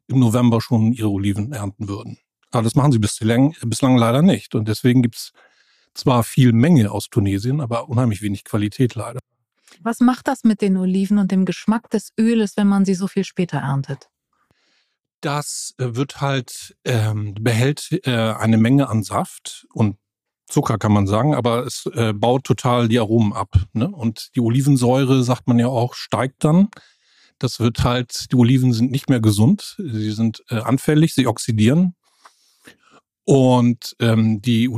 im 0.06 0.20
November 0.20 0.60
schon 0.60 0.92
ihre 0.92 1.10
Oliven 1.10 1.52
ernten 1.52 1.88
würden. 1.88 2.18
Aber 2.52 2.62
das 2.62 2.76
machen 2.76 2.92
sie 2.92 3.00
bislang, 3.00 3.56
bislang 3.64 3.96
leider 3.96 4.22
nicht. 4.22 4.54
Und 4.54 4.68
deswegen 4.68 5.02
gibt's 5.02 5.32
zwar 5.94 6.22
viel 6.22 6.52
Menge 6.52 6.92
aus 6.92 7.08
Tunesien, 7.10 7.60
aber 7.60 7.88
unheimlich 7.88 8.22
wenig 8.22 8.44
Qualität 8.44 8.94
leider. 8.94 9.18
Was 9.80 10.00
macht 10.00 10.28
das 10.28 10.44
mit 10.44 10.60
den 10.60 10.76
Oliven 10.76 11.18
und 11.18 11.30
dem 11.30 11.44
Geschmack 11.44 11.90
des 11.90 12.12
Öles, 12.18 12.56
wenn 12.56 12.68
man 12.68 12.84
sie 12.84 12.94
so 12.94 13.08
viel 13.08 13.24
später 13.24 13.58
erntet? 13.58 14.10
Das 15.20 15.74
äh, 15.78 15.94
wird 15.94 16.20
halt, 16.20 16.76
ähm, 16.84 17.34
behält 17.40 17.88
äh, 18.04 18.10
eine 18.10 18.58
Menge 18.58 18.88
an 18.88 19.02
Saft 19.02 19.66
und 19.72 19.96
Zucker 20.48 20.78
kann 20.78 20.92
man 20.92 21.06
sagen, 21.06 21.34
aber 21.34 21.64
es 21.66 21.86
äh, 21.94 22.12
baut 22.12 22.44
total 22.44 22.88
die 22.88 22.98
Aromen 22.98 23.32
ab. 23.32 23.54
Ne? 23.72 23.88
Und 23.88 24.34
die 24.36 24.40
Olivensäure, 24.40 25.22
sagt 25.22 25.48
man 25.48 25.58
ja 25.58 25.68
auch, 25.68 25.94
steigt 25.94 26.44
dann. 26.44 26.68
Das 27.38 27.58
wird 27.58 27.82
halt, 27.82 28.30
die 28.30 28.36
Oliven 28.36 28.72
sind 28.72 28.90
nicht 28.90 29.08
mehr 29.08 29.20
gesund, 29.20 29.76
sie 29.78 30.12
sind 30.12 30.44
äh, 30.48 30.56
anfällig, 30.56 31.14
sie 31.14 31.26
oxidieren. 31.26 31.94
Und 33.24 33.96
ähm, 34.00 34.42
die 34.42 34.68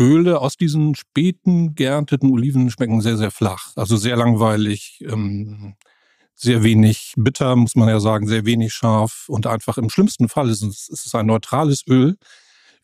Olivenöle 0.00 0.40
aus 0.40 0.56
diesen 0.56 0.94
späten 0.94 1.74
geernteten 1.74 2.30
Oliven 2.30 2.70
schmecken 2.70 3.00
sehr, 3.02 3.16
sehr 3.16 3.30
flach. 3.30 3.72
Also 3.76 3.96
sehr 3.96 4.16
langweilig, 4.16 5.04
ähm, 5.06 5.74
sehr 6.34 6.62
wenig 6.62 7.12
bitter, 7.16 7.54
muss 7.54 7.74
man 7.74 7.88
ja 7.88 8.00
sagen, 8.00 8.26
sehr 8.26 8.46
wenig 8.46 8.72
scharf. 8.72 9.26
Und 9.28 9.46
einfach 9.46 9.76
im 9.76 9.90
schlimmsten 9.90 10.28
Fall 10.28 10.48
ist 10.48 10.62
es, 10.62 10.88
ist 10.88 11.06
es 11.06 11.14
ein 11.14 11.26
neutrales 11.26 11.86
Öl, 11.86 12.16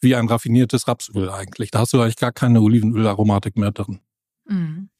wie 0.00 0.14
ein 0.14 0.28
raffiniertes 0.28 0.86
Rapsöl 0.88 1.30
eigentlich. 1.30 1.70
Da 1.70 1.80
hast 1.80 1.94
du 1.94 2.00
eigentlich 2.00 2.16
gar 2.16 2.32
keine 2.32 2.60
Olivenölaromatik 2.60 3.56
mehr 3.56 3.72
drin. 3.72 4.00
Mhm. 4.44 4.90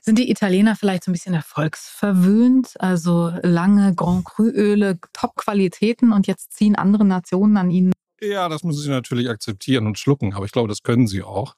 Sind 0.00 0.18
die 0.18 0.30
Italiener 0.30 0.76
vielleicht 0.76 1.04
so 1.04 1.10
ein 1.10 1.12
bisschen 1.12 1.34
erfolgsverwöhnt? 1.34 2.80
Also 2.80 3.34
lange 3.42 3.94
Grand 3.94 4.24
Cru-Öle, 4.24 4.98
Top-Qualitäten 5.12 6.12
und 6.12 6.26
jetzt 6.26 6.54
ziehen 6.54 6.74
andere 6.74 7.04
Nationen 7.04 7.58
an 7.58 7.70
ihnen? 7.70 7.92
Ja, 8.22 8.48
das 8.48 8.64
müssen 8.64 8.82
sie 8.82 8.90
natürlich 8.90 9.30
akzeptieren 9.30 9.86
und 9.86 9.98
schlucken, 9.98 10.34
aber 10.34 10.44
ich 10.44 10.52
glaube, 10.52 10.68
das 10.68 10.82
können 10.82 11.06
sie 11.06 11.22
auch. 11.22 11.54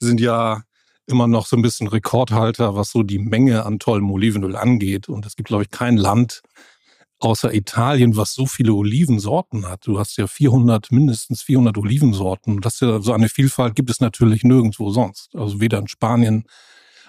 Sie 0.00 0.06
sind 0.06 0.20
ja 0.20 0.62
immer 1.06 1.26
noch 1.26 1.46
so 1.46 1.56
ein 1.56 1.62
bisschen 1.62 1.86
Rekordhalter, 1.88 2.74
was 2.74 2.90
so 2.90 3.02
die 3.02 3.18
Menge 3.18 3.64
an 3.66 3.78
tollem 3.78 4.10
Olivenöl 4.10 4.56
angeht. 4.56 5.08
Und 5.08 5.26
es 5.26 5.36
gibt, 5.36 5.48
glaube 5.48 5.64
ich, 5.64 5.70
kein 5.70 5.96
Land, 5.96 6.42
außer 7.18 7.52
Italien, 7.52 8.16
was 8.16 8.32
so 8.34 8.46
viele 8.46 8.74
Olivensorten 8.74 9.68
hat. 9.68 9.86
Du 9.86 9.98
hast 9.98 10.16
ja 10.18 10.26
400, 10.26 10.92
mindestens 10.92 11.42
400 11.42 11.76
Olivensorten. 11.78 12.60
Das 12.60 12.74
ist 12.74 12.80
ja 12.82 13.00
so 13.00 13.12
eine 13.12 13.28
Vielfalt 13.28 13.74
gibt 13.74 13.90
es 13.90 14.00
natürlich 14.00 14.44
nirgendwo 14.44 14.90
sonst. 14.90 15.34
Also 15.34 15.60
weder 15.60 15.78
in 15.78 15.88
Spanien, 15.88 16.44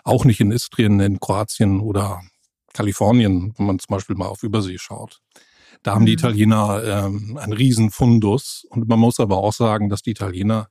auch 0.03 0.25
nicht 0.25 0.39
in 0.39 0.51
Istrien, 0.51 0.99
in 0.99 1.19
Kroatien 1.19 1.79
oder 1.81 2.21
Kalifornien, 2.73 3.53
wenn 3.57 3.65
man 3.65 3.79
zum 3.79 3.93
Beispiel 3.95 4.15
mal 4.15 4.27
auf 4.27 4.43
Übersee 4.43 4.77
schaut. 4.77 5.21
Da 5.83 5.95
haben 5.95 6.05
die 6.05 6.13
mhm. 6.13 6.19
Italiener 6.19 6.83
ähm, 6.83 7.37
einen 7.37 7.53
riesen 7.53 7.91
Fundus. 7.91 8.65
Und 8.69 8.87
man 8.87 8.99
muss 8.99 9.19
aber 9.19 9.37
auch 9.37 9.53
sagen, 9.53 9.89
dass 9.89 10.01
die 10.01 10.11
Italiener 10.11 10.67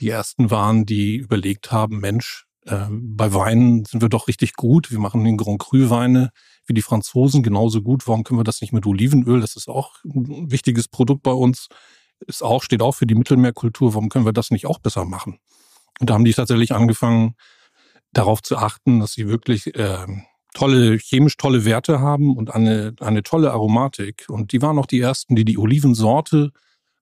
die 0.00 0.10
ersten 0.10 0.50
waren, 0.50 0.86
die 0.86 1.16
überlegt 1.16 1.72
haben, 1.72 1.98
Mensch, 1.98 2.46
äh, 2.66 2.86
bei 2.90 3.32
Weinen 3.34 3.84
sind 3.84 4.00
wir 4.00 4.08
doch 4.08 4.28
richtig 4.28 4.54
gut. 4.54 4.90
Wir 4.90 5.00
machen 5.00 5.24
den 5.24 5.36
Grand 5.36 5.58
Cru 5.58 5.90
Weine 5.90 6.30
wie 6.66 6.74
die 6.74 6.82
Franzosen 6.82 7.42
genauso 7.42 7.82
gut. 7.82 8.06
Warum 8.06 8.24
können 8.24 8.38
wir 8.38 8.44
das 8.44 8.60
nicht 8.60 8.72
mit 8.72 8.86
Olivenöl? 8.86 9.40
Das 9.40 9.56
ist 9.56 9.68
auch 9.68 9.94
ein 10.04 10.50
wichtiges 10.50 10.86
Produkt 10.86 11.22
bei 11.22 11.32
uns. 11.32 11.68
Ist 12.26 12.42
auch, 12.42 12.62
steht 12.62 12.82
auch 12.82 12.92
für 12.92 13.06
die 13.06 13.14
Mittelmeerkultur. 13.14 13.94
Warum 13.94 14.08
können 14.08 14.26
wir 14.26 14.32
das 14.32 14.50
nicht 14.50 14.66
auch 14.66 14.78
besser 14.78 15.04
machen? 15.04 15.38
Und 15.98 16.10
da 16.10 16.14
haben 16.14 16.24
die 16.24 16.34
tatsächlich 16.34 16.72
angefangen, 16.72 17.34
darauf 18.12 18.42
zu 18.42 18.56
achten, 18.56 19.00
dass 19.00 19.12
sie 19.12 19.28
wirklich 19.28 19.74
äh, 19.74 20.06
tolle, 20.58 20.98
chemisch 20.98 21.36
tolle 21.36 21.64
Werte 21.64 22.00
haben 22.00 22.36
und 22.36 22.52
eine, 22.52 22.92
eine 23.00 23.22
tolle 23.22 23.52
Aromatik. 23.52 24.26
Und 24.28 24.50
die 24.50 24.60
waren 24.60 24.78
auch 24.78 24.86
die 24.86 25.00
ersten, 25.00 25.36
die 25.36 25.44
die 25.44 25.56
Olivensorte 25.56 26.50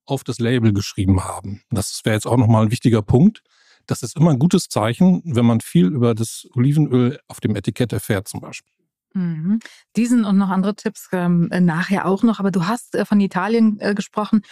auf 0.05 0.25
das 0.25 0.39
Label 0.39 0.75
geschrieben 0.75 1.25
haben. 1.25 1.63
Das 1.71 2.03
wäre 2.05 2.15
jetzt 2.15 2.27
auch 2.27 2.37
nochmal 2.37 2.67
ein 2.67 2.71
wichtiger 2.71 3.01
Punkt. 3.01 3.43
Das 3.87 4.03
ist 4.03 4.17
immer 4.17 4.31
ein 4.33 4.39
gutes 4.39 4.69
Zeichen, 4.69 5.23
wenn 5.25 5.47
man 5.47 5.61
viel 5.61 5.87
über 5.87 6.15
das 6.15 6.47
Olivenöl 6.55 7.19
auf 7.29 7.41
dem 7.41 7.57
Etikett 7.57 7.95
erfährt 7.95 8.29
zum 8.29 8.41
Beispiel. 8.41 8.73
Mhm. 9.15 9.61
Diesen 9.97 10.27
und 10.27 10.37
noch 10.37 10.51
andere 10.51 10.75
Tipps 10.75 11.09
ähm, 11.13 11.49
nachher 11.51 12.05
auch 12.07 12.23
noch. 12.23 12.39
Aber 12.39 12.51
du 12.51 12.67
hast 12.67 12.95
äh, 12.95 13.07
von 13.07 13.21
Italien 13.21 13.79
äh, 13.81 13.95
gesprochen 13.95 14.43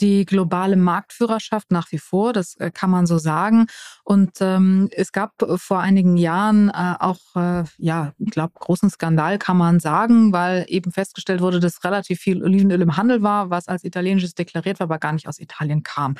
die 0.00 0.24
globale 0.24 0.76
Marktführerschaft 0.76 1.70
nach 1.70 1.90
wie 1.92 1.98
vor, 1.98 2.32
das 2.32 2.56
äh, 2.56 2.70
kann 2.70 2.90
man 2.90 3.06
so 3.06 3.18
sagen. 3.18 3.66
Und 4.04 4.32
ähm, 4.40 4.88
es 4.92 5.12
gab 5.12 5.32
vor 5.56 5.80
einigen 5.80 6.16
Jahren 6.16 6.68
äh, 6.70 6.94
auch, 6.98 7.20
äh, 7.36 7.64
ja, 7.78 8.12
ich 8.18 8.30
glaube, 8.30 8.54
großen 8.58 8.90
Skandal 8.90 9.38
kann 9.38 9.56
man 9.56 9.80
sagen, 9.80 10.32
weil 10.32 10.64
eben 10.68 10.92
festgestellt 10.92 11.40
wurde, 11.40 11.60
dass 11.60 11.84
relativ 11.84 12.20
viel 12.20 12.42
Olivenöl 12.42 12.82
im 12.82 12.96
Handel 12.96 13.22
war, 13.22 13.50
was 13.50 13.68
als 13.68 13.84
italienisches 13.84 14.34
deklariert 14.34 14.80
war, 14.80 14.84
aber 14.84 14.98
gar 14.98 15.12
nicht 15.12 15.28
aus 15.28 15.38
Italien 15.38 15.82
kam. 15.82 16.16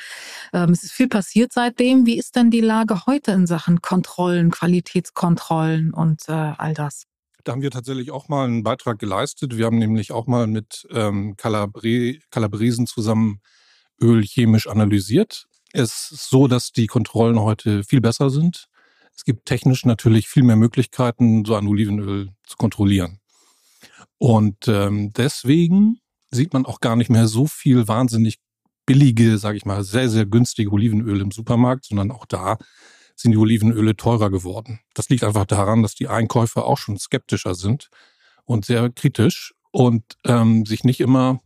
Ähm, 0.53 0.69
es 0.71 0.83
ist 0.83 0.93
viel 0.93 1.07
passiert 1.07 1.51
seitdem. 1.51 2.05
Wie 2.05 2.17
ist 2.17 2.35
denn 2.35 2.51
die 2.51 2.61
Lage 2.61 3.05
heute 3.05 3.31
in 3.31 3.47
Sachen 3.47 3.81
Kontrollen, 3.81 4.51
Qualitätskontrollen 4.51 5.93
und 5.93 6.29
äh, 6.29 6.31
all 6.31 6.73
das? 6.73 7.05
Da 7.43 7.51
haben 7.51 7.61
wir 7.61 7.71
tatsächlich 7.71 8.11
auch 8.11 8.29
mal 8.29 8.45
einen 8.45 8.63
Beitrag 8.63 8.99
geleistet. 8.99 9.57
Wir 9.57 9.65
haben 9.65 9.77
nämlich 9.77 10.13
auch 10.13 10.27
mal 10.27 10.47
mit 10.47 10.87
ähm, 10.91 11.35
Calabre 11.35 12.19
Calabresen 12.31 12.87
zusammen 12.87 13.41
Öl 14.01 14.23
chemisch 14.23 14.67
analysiert. 14.67 15.47
Es 15.71 16.11
ist 16.11 16.29
so, 16.29 16.47
dass 16.47 16.71
die 16.71 16.87
Kontrollen 16.87 17.39
heute 17.39 17.83
viel 17.83 18.01
besser 18.01 18.29
sind. 18.29 18.67
Es 19.15 19.23
gibt 19.23 19.45
technisch 19.45 19.85
natürlich 19.85 20.27
viel 20.27 20.43
mehr 20.43 20.55
Möglichkeiten, 20.55 21.45
so 21.45 21.55
ein 21.55 21.67
Olivenöl 21.67 22.29
zu 22.45 22.57
kontrollieren. 22.57 23.19
Und 24.17 24.67
ähm, 24.67 25.13
deswegen 25.13 25.99
sieht 26.31 26.53
man 26.53 26.65
auch 26.65 26.79
gar 26.79 26.95
nicht 26.95 27.09
mehr 27.09 27.27
so 27.27 27.45
viel 27.45 27.87
wahnsinnig 27.87 28.39
billige, 28.85 29.37
sage 29.37 29.57
ich 29.57 29.65
mal, 29.65 29.83
sehr, 29.83 30.09
sehr 30.09 30.25
günstige 30.25 30.71
Olivenöl 30.71 31.21
im 31.21 31.31
Supermarkt, 31.31 31.85
sondern 31.85 32.11
auch 32.11 32.25
da 32.25 32.57
sind 33.15 33.31
die 33.31 33.37
Olivenöle 33.37 33.95
teurer 33.95 34.29
geworden. 34.29 34.79
Das 34.93 35.09
liegt 35.09 35.23
einfach 35.23 35.45
daran, 35.45 35.83
dass 35.83 35.95
die 35.95 36.07
Einkäufer 36.07 36.65
auch 36.65 36.77
schon 36.77 36.97
skeptischer 36.97 37.55
sind 37.55 37.89
und 38.45 38.65
sehr 38.65 38.89
kritisch 38.89 39.53
und 39.71 40.03
ähm, 40.25 40.65
sich 40.65 40.83
nicht 40.83 40.99
immer 40.99 41.41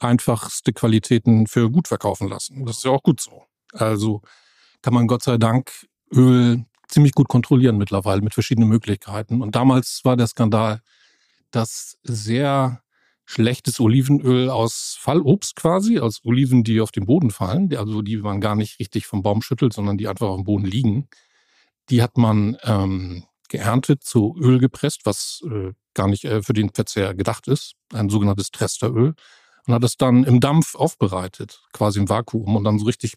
einfachste 0.00 0.72
Qualitäten 0.72 1.46
für 1.46 1.70
gut 1.70 1.88
verkaufen 1.88 2.28
lassen. 2.28 2.66
Das 2.66 2.78
ist 2.78 2.84
ja 2.84 2.90
auch 2.90 3.02
gut 3.02 3.20
so. 3.20 3.44
Also 3.72 4.22
kann 4.82 4.94
man 4.94 5.06
Gott 5.06 5.22
sei 5.22 5.36
Dank 5.36 5.86
Öl 6.12 6.64
ziemlich 6.88 7.12
gut 7.12 7.28
kontrollieren 7.28 7.78
mittlerweile 7.78 8.20
mit 8.20 8.34
verschiedenen 8.34 8.68
Möglichkeiten. 8.68 9.42
Und 9.42 9.54
damals 9.54 10.00
war 10.04 10.16
der 10.16 10.26
Skandal, 10.26 10.80
dass 11.50 11.98
sehr 12.02 12.82
schlechtes 13.26 13.78
Olivenöl 13.78 14.50
aus 14.50 14.96
Fallobst 14.98 15.54
quasi, 15.54 16.00
aus 16.00 16.20
Oliven, 16.24 16.64
die 16.64 16.80
auf 16.80 16.90
den 16.90 17.06
Boden 17.06 17.30
fallen, 17.30 17.74
also 17.76 18.02
die 18.02 18.16
man 18.16 18.40
gar 18.40 18.56
nicht 18.56 18.80
richtig 18.80 19.06
vom 19.06 19.22
Baum 19.22 19.40
schüttelt, 19.40 19.72
sondern 19.72 19.98
die 19.98 20.08
einfach 20.08 20.26
auf 20.26 20.36
dem 20.36 20.44
Boden 20.44 20.64
liegen. 20.64 21.08
Die 21.90 22.02
hat 22.02 22.18
man 22.18 22.56
ähm, 22.64 23.24
geerntet, 23.48 24.02
zu 24.02 24.36
Öl 24.40 24.58
gepresst, 24.58 25.02
was 25.04 25.42
äh, 25.48 25.72
gar 25.94 26.08
nicht 26.08 26.24
äh, 26.24 26.42
für 26.42 26.54
den 26.54 26.70
Verzehr 26.70 27.14
gedacht 27.14 27.46
ist, 27.46 27.74
ein 27.92 28.08
sogenanntes 28.08 28.50
Tresteröl 28.50 29.14
und 29.66 29.74
hat 29.74 29.84
es 29.84 29.96
dann 29.96 30.24
im 30.24 30.40
Dampf 30.40 30.74
aufbereitet, 30.74 31.62
quasi 31.72 31.98
im 31.98 32.08
Vakuum 32.08 32.56
und 32.56 32.64
dann 32.64 32.78
so 32.78 32.86
richtig 32.86 33.14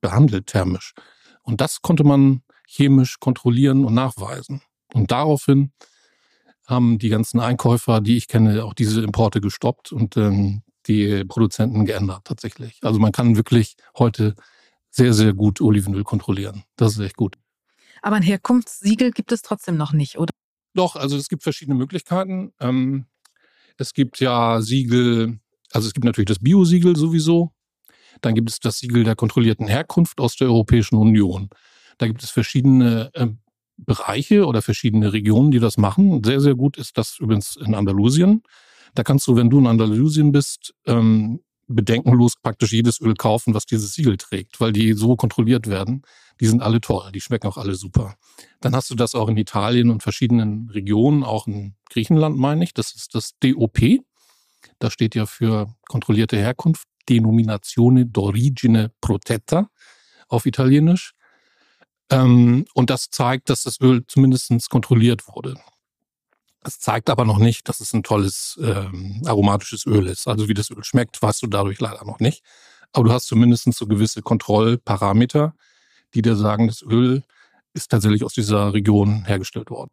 behandelt 0.00 0.46
thermisch. 0.46 0.94
Und 1.42 1.60
das 1.60 1.82
konnte 1.82 2.04
man 2.04 2.42
chemisch 2.66 3.18
kontrollieren 3.20 3.84
und 3.84 3.94
nachweisen. 3.94 4.62
Und 4.92 5.10
daraufhin 5.10 5.72
haben 6.66 6.98
die 6.98 7.08
ganzen 7.08 7.40
Einkäufer, 7.40 8.00
die 8.00 8.16
ich 8.16 8.28
kenne, 8.28 8.64
auch 8.64 8.74
diese 8.74 9.02
Importe 9.02 9.40
gestoppt 9.40 9.92
und 9.92 10.16
ähm, 10.16 10.62
die 10.86 11.24
Produzenten 11.24 11.84
geändert 11.84 12.24
tatsächlich. 12.24 12.78
Also 12.82 12.98
man 12.98 13.12
kann 13.12 13.36
wirklich 13.36 13.76
heute 13.96 14.34
sehr, 14.90 15.12
sehr 15.14 15.32
gut 15.32 15.60
Olivenöl 15.60 16.04
kontrollieren. 16.04 16.64
Das 16.76 16.92
ist 16.92 16.98
echt 17.00 17.16
gut. 17.16 17.36
Aber 18.02 18.16
ein 18.16 18.22
Herkunftssiegel 18.22 19.10
gibt 19.10 19.32
es 19.32 19.42
trotzdem 19.42 19.76
noch 19.76 19.92
nicht, 19.92 20.18
oder? 20.18 20.32
Doch, 20.74 20.96
also 20.96 21.16
es 21.16 21.28
gibt 21.28 21.42
verschiedene 21.42 21.76
Möglichkeiten. 21.76 22.52
Ähm, 22.60 23.06
es 23.78 23.92
gibt 23.94 24.20
ja 24.20 24.60
Siegel, 24.60 25.40
also 25.72 25.88
es 25.88 25.94
gibt 25.94 26.04
natürlich 26.04 26.28
das 26.28 26.38
Bio-Siegel 26.38 26.96
sowieso. 26.96 27.52
Dann 28.20 28.34
gibt 28.34 28.50
es 28.50 28.60
das 28.60 28.78
Siegel 28.78 29.04
der 29.04 29.14
kontrollierten 29.14 29.66
Herkunft 29.66 30.20
aus 30.20 30.36
der 30.36 30.48
Europäischen 30.48 30.96
Union. 30.96 31.50
Da 31.98 32.06
gibt 32.06 32.22
es 32.22 32.30
verschiedene 32.30 33.10
äh, 33.14 33.28
Bereiche 33.76 34.46
oder 34.46 34.62
verschiedene 34.62 35.12
Regionen, 35.12 35.50
die 35.50 35.58
das 35.58 35.76
machen. 35.76 36.22
Sehr, 36.24 36.40
sehr 36.40 36.54
gut 36.54 36.78
ist 36.78 36.96
das 36.96 37.18
übrigens 37.18 37.56
in 37.56 37.74
Andalusien. 37.74 38.42
Da 38.94 39.02
kannst 39.02 39.26
du, 39.26 39.36
wenn 39.36 39.50
du 39.50 39.58
in 39.58 39.66
Andalusien 39.66 40.32
bist, 40.32 40.74
ähm, 40.86 41.40
bedenkenlos 41.68 42.34
praktisch 42.40 42.72
jedes 42.72 43.00
Öl 43.00 43.14
kaufen, 43.14 43.52
was 43.52 43.66
dieses 43.66 43.92
Siegel 43.92 44.16
trägt, 44.16 44.60
weil 44.60 44.72
die 44.72 44.92
so 44.92 45.16
kontrolliert 45.16 45.66
werden. 45.66 46.02
Die 46.40 46.46
sind 46.46 46.62
alle 46.62 46.80
toll, 46.80 47.10
die 47.12 47.20
schmecken 47.20 47.48
auch 47.48 47.56
alle 47.56 47.74
super. 47.74 48.14
Dann 48.60 48.74
hast 48.74 48.90
du 48.90 48.94
das 48.94 49.14
auch 49.14 49.28
in 49.28 49.36
Italien 49.36 49.90
und 49.90 50.02
verschiedenen 50.02 50.70
Regionen, 50.70 51.24
auch 51.24 51.46
in 51.46 51.74
Griechenland 51.90 52.36
meine 52.36 52.64
ich. 52.64 52.72
Das 52.72 52.94
ist 52.94 53.14
das 53.14 53.32
DOP. 53.40 53.78
Das 54.78 54.92
steht 54.92 55.14
ja 55.14 55.26
für 55.26 55.74
kontrollierte 55.88 56.36
Herkunft, 56.36 56.86
Denominazione 57.08 58.04
d'origine 58.04 58.90
protetta 59.00 59.68
auf 60.28 60.46
Italienisch. 60.46 61.12
Ähm, 62.10 62.66
und 62.74 62.90
das 62.90 63.10
zeigt, 63.10 63.50
dass 63.50 63.62
das 63.62 63.80
Öl 63.80 64.04
zumindest 64.06 64.70
kontrolliert 64.70 65.26
wurde. 65.28 65.56
Es 66.62 66.80
zeigt 66.80 67.10
aber 67.10 67.24
noch 67.24 67.38
nicht, 67.38 67.68
dass 67.68 67.80
es 67.80 67.92
ein 67.92 68.02
tolles 68.02 68.58
ähm, 68.60 69.22
aromatisches 69.24 69.86
Öl 69.86 70.06
ist. 70.08 70.26
Also 70.26 70.48
wie 70.48 70.54
das 70.54 70.70
Öl 70.70 70.82
schmeckt, 70.82 71.20
weißt 71.22 71.42
du 71.42 71.46
dadurch 71.46 71.80
leider 71.80 72.04
noch 72.04 72.18
nicht. 72.18 72.42
Aber 72.92 73.04
du 73.04 73.12
hast 73.12 73.26
zumindest 73.26 73.72
so 73.72 73.86
gewisse 73.86 74.22
Kontrollparameter, 74.22 75.54
die 76.14 76.22
dir 76.22 76.34
sagen, 76.34 76.66
das 76.66 76.82
Öl 76.82 77.22
ist 77.72 77.90
tatsächlich 77.90 78.24
aus 78.24 78.32
dieser 78.32 78.72
Region 78.72 79.24
hergestellt 79.26 79.70
worden. 79.70 79.90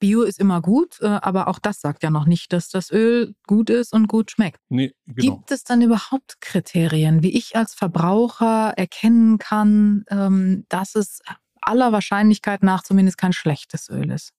Bio 0.00 0.22
ist 0.22 0.40
immer 0.40 0.60
gut, 0.60 1.00
äh, 1.00 1.06
aber 1.06 1.46
auch 1.46 1.58
das 1.60 1.80
sagt 1.80 2.02
ja 2.02 2.10
noch 2.10 2.26
nicht, 2.26 2.52
dass 2.52 2.68
das 2.68 2.90
Öl 2.90 3.34
gut 3.46 3.70
ist 3.70 3.92
und 3.92 4.08
gut 4.08 4.32
schmeckt. 4.32 4.58
Nee, 4.68 4.92
genau. 5.06 5.36
Gibt 5.36 5.52
es 5.52 5.62
dann 5.62 5.82
überhaupt 5.82 6.40
Kriterien, 6.40 7.22
wie 7.22 7.36
ich 7.36 7.54
als 7.54 7.74
Verbraucher 7.74 8.72
erkennen 8.76 9.38
kann, 9.38 10.04
ähm, 10.08 10.64
dass 10.68 10.96
es 10.96 11.20
aller 11.60 11.92
Wahrscheinlichkeit 11.92 12.62
nach 12.62 12.82
zumindest 12.82 13.18
kein 13.18 13.32
schlechtes 13.32 13.88
Öl 13.88 14.10
ist? 14.10 14.32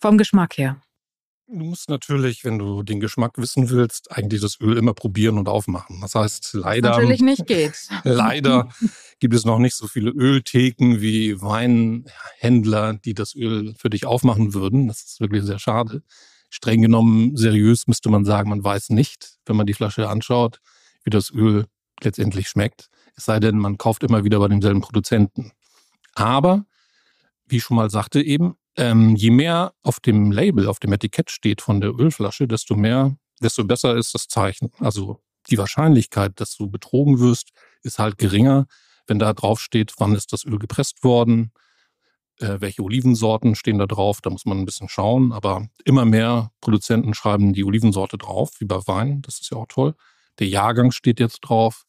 Vom 0.00 0.18
Geschmack 0.18 0.58
her. 0.58 0.80
Du 1.54 1.66
musst 1.66 1.90
natürlich, 1.90 2.44
wenn 2.44 2.58
du 2.58 2.82
den 2.82 2.98
Geschmack 2.98 3.36
wissen 3.36 3.68
willst, 3.68 4.10
eigentlich 4.10 4.40
das 4.40 4.58
Öl 4.58 4.78
immer 4.78 4.94
probieren 4.94 5.36
und 5.36 5.50
aufmachen. 5.50 6.00
Das 6.00 6.14
heißt, 6.14 6.54
leider. 6.54 6.92
Natürlich 6.92 7.20
nicht 7.20 7.46
geht. 7.46 7.74
Leider 8.04 8.70
gibt 9.20 9.34
es 9.34 9.44
noch 9.44 9.58
nicht 9.58 9.74
so 9.74 9.86
viele 9.86 10.10
Öltheken 10.12 11.02
wie 11.02 11.42
Weinhändler, 11.42 12.94
die 12.94 13.12
das 13.12 13.34
Öl 13.34 13.74
für 13.76 13.90
dich 13.90 14.06
aufmachen 14.06 14.54
würden. 14.54 14.88
Das 14.88 15.02
ist 15.02 15.20
wirklich 15.20 15.44
sehr 15.44 15.58
schade. 15.58 16.02
Streng 16.48 16.80
genommen, 16.80 17.36
seriös 17.36 17.86
müsste 17.86 18.08
man 18.08 18.24
sagen, 18.24 18.48
man 18.48 18.64
weiß 18.64 18.88
nicht, 18.88 19.36
wenn 19.44 19.56
man 19.56 19.66
die 19.66 19.74
Flasche 19.74 20.08
anschaut, 20.08 20.58
wie 21.04 21.10
das 21.10 21.30
Öl 21.30 21.66
letztendlich 22.02 22.48
schmeckt. 22.48 22.88
Es 23.14 23.26
sei 23.26 23.40
denn, 23.40 23.58
man 23.58 23.76
kauft 23.76 24.04
immer 24.04 24.24
wieder 24.24 24.38
bei 24.38 24.48
demselben 24.48 24.80
Produzenten. 24.80 25.52
Aber, 26.14 26.64
wie 27.46 27.58
ich 27.58 27.62
schon 27.62 27.76
mal 27.76 27.90
sagte 27.90 28.22
eben, 28.22 28.56
ähm, 28.76 29.16
je 29.16 29.30
mehr 29.30 29.74
auf 29.82 30.00
dem 30.00 30.32
Label, 30.32 30.68
auf 30.68 30.78
dem 30.78 30.92
Etikett 30.92 31.30
steht 31.30 31.60
von 31.60 31.80
der 31.80 31.90
Ölflasche, 31.98 32.48
desto 32.48 32.74
mehr, 32.74 33.16
desto 33.40 33.64
besser 33.64 33.96
ist 33.96 34.14
das 34.14 34.28
Zeichen. 34.28 34.70
Also 34.78 35.20
die 35.50 35.58
Wahrscheinlichkeit, 35.58 36.40
dass 36.40 36.56
du 36.56 36.70
betrogen 36.70 37.18
wirst, 37.20 37.50
ist 37.82 37.98
halt 37.98 38.18
geringer, 38.18 38.66
wenn 39.06 39.18
da 39.18 39.32
drauf 39.32 39.60
steht, 39.60 39.92
wann 39.98 40.14
ist 40.14 40.32
das 40.32 40.44
Öl 40.44 40.58
gepresst 40.58 41.04
worden, 41.04 41.52
äh, 42.38 42.60
welche 42.60 42.82
Olivensorten 42.82 43.54
stehen 43.54 43.78
da 43.78 43.86
drauf, 43.86 44.20
da 44.20 44.30
muss 44.30 44.44
man 44.46 44.58
ein 44.58 44.64
bisschen 44.64 44.88
schauen. 44.88 45.32
Aber 45.32 45.66
immer 45.84 46.04
mehr 46.04 46.50
Produzenten 46.60 47.14
schreiben 47.14 47.52
die 47.52 47.64
Olivensorte 47.64 48.18
drauf, 48.18 48.52
wie 48.58 48.64
bei 48.64 48.78
Wein, 48.86 49.22
das 49.22 49.40
ist 49.40 49.50
ja 49.50 49.58
auch 49.58 49.66
toll. 49.68 49.94
Der 50.38 50.48
Jahrgang 50.48 50.92
steht 50.92 51.20
jetzt 51.20 51.40
drauf. 51.40 51.84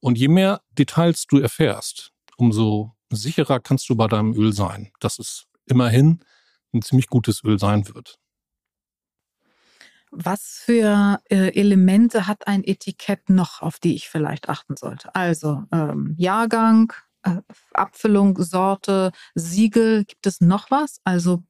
Und 0.00 0.16
je 0.16 0.28
mehr 0.28 0.62
Details 0.70 1.26
du 1.26 1.38
erfährst, 1.38 2.12
umso 2.36 2.92
sicherer 3.10 3.60
kannst 3.60 3.88
du 3.88 3.96
bei 3.96 4.06
deinem 4.06 4.32
Öl 4.34 4.52
sein, 4.52 4.92
dass 5.00 5.18
es 5.18 5.46
immerhin 5.70 6.20
ein 6.72 6.82
ziemlich 6.82 7.08
gutes 7.08 7.42
Öl 7.44 7.58
sein 7.58 7.86
wird. 7.88 8.18
Was 10.12 10.60
für 10.64 11.20
äh, 11.30 11.54
Elemente 11.54 12.26
hat 12.26 12.48
ein 12.48 12.64
Etikett 12.64 13.30
noch, 13.30 13.62
auf 13.62 13.78
die 13.78 13.94
ich 13.94 14.08
vielleicht 14.08 14.48
achten 14.48 14.76
sollte? 14.76 15.14
Also 15.14 15.64
ähm, 15.70 16.14
Jahrgang, 16.18 16.92
äh, 17.22 17.36
Abfüllung, 17.74 18.42
Sorte, 18.42 19.12
Siegel. 19.34 20.04
Gibt 20.04 20.26
es 20.26 20.40
noch 20.40 20.70
was? 20.70 21.00
Also 21.04 21.44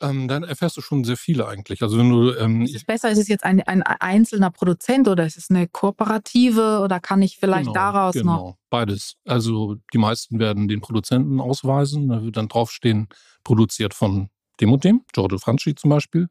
ähm, 0.00 0.28
dann 0.28 0.42
erfährst 0.42 0.76
du 0.76 0.80
schon 0.80 1.04
sehr 1.04 1.16
viele 1.16 1.46
eigentlich. 1.46 1.82
Also 1.82 1.98
wenn 1.98 2.10
du 2.10 2.32
ähm, 2.34 2.62
ist 2.62 2.74
es 2.74 2.84
besser, 2.84 3.10
ist 3.10 3.18
es 3.18 3.28
jetzt 3.28 3.44
ein, 3.44 3.62
ein 3.62 3.82
einzelner 3.82 4.50
Produzent 4.50 5.08
oder 5.08 5.26
ist 5.26 5.36
es 5.36 5.50
eine 5.50 5.68
Kooperative 5.68 6.80
oder 6.80 7.00
kann 7.00 7.22
ich 7.22 7.38
vielleicht 7.38 7.66
genau, 7.66 7.74
daraus 7.74 8.14
genau, 8.14 8.32
noch? 8.32 8.56
Beides. 8.70 9.16
Also 9.24 9.76
die 9.92 9.98
meisten 9.98 10.38
werden 10.38 10.68
den 10.68 10.80
Produzenten 10.80 11.40
ausweisen. 11.40 12.08
Da 12.08 12.22
wird 12.22 12.36
dann 12.36 12.48
draufstehen, 12.48 13.08
produziert 13.44 13.94
von 13.94 14.30
dem 14.60 14.72
und 14.72 14.84
dem, 14.84 15.02
Giorgio 15.12 15.38
Franchi 15.38 15.74
zum 15.74 15.90
Beispiel. 15.90 16.28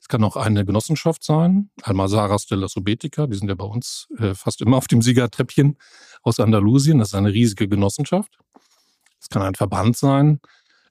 Es 0.00 0.08
kann 0.08 0.24
auch 0.24 0.36
eine 0.36 0.64
Genossenschaft 0.64 1.22
sein, 1.22 1.70
Almazaras 1.82 2.46
della 2.46 2.66
Sobetica, 2.66 3.28
die 3.28 3.36
sind 3.36 3.48
ja 3.48 3.54
bei 3.54 3.64
uns 3.64 4.08
äh, 4.18 4.34
fast 4.34 4.60
immer 4.60 4.76
auf 4.76 4.88
dem 4.88 5.00
Siegertreppchen 5.00 5.78
aus 6.22 6.40
Andalusien. 6.40 6.98
Das 6.98 7.08
ist 7.08 7.14
eine 7.14 7.32
riesige 7.32 7.68
Genossenschaft. 7.68 8.36
Es 9.20 9.28
kann 9.28 9.42
ein 9.42 9.54
Verband 9.54 9.96
sein. 9.96 10.40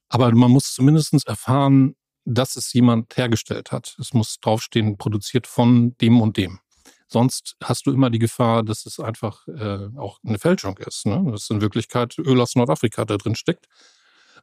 Aber 0.07 0.33
man 0.33 0.51
muss 0.51 0.73
zumindest 0.73 1.27
erfahren, 1.27 1.95
dass 2.25 2.55
es 2.55 2.71
jemand 2.73 3.15
hergestellt 3.17 3.71
hat. 3.71 3.95
Es 3.99 4.13
muss 4.13 4.39
draufstehen, 4.39 4.97
produziert 4.97 5.47
von 5.47 5.95
dem 5.99 6.21
und 6.21 6.37
dem. 6.37 6.59
Sonst 7.07 7.57
hast 7.61 7.87
du 7.87 7.91
immer 7.91 8.09
die 8.09 8.19
Gefahr, 8.19 8.63
dass 8.63 8.85
es 8.85 8.99
einfach 8.99 9.45
äh, 9.47 9.89
auch 9.97 10.19
eine 10.25 10.39
Fälschung 10.39 10.77
ist. 10.77 11.05
Ne? 11.05 11.21
Dass 11.29 11.49
in 11.49 11.59
Wirklichkeit 11.59 12.17
Öl 12.17 12.39
aus 12.39 12.55
Nordafrika 12.55 13.03
da 13.03 13.17
drin 13.17 13.35
steckt. 13.35 13.67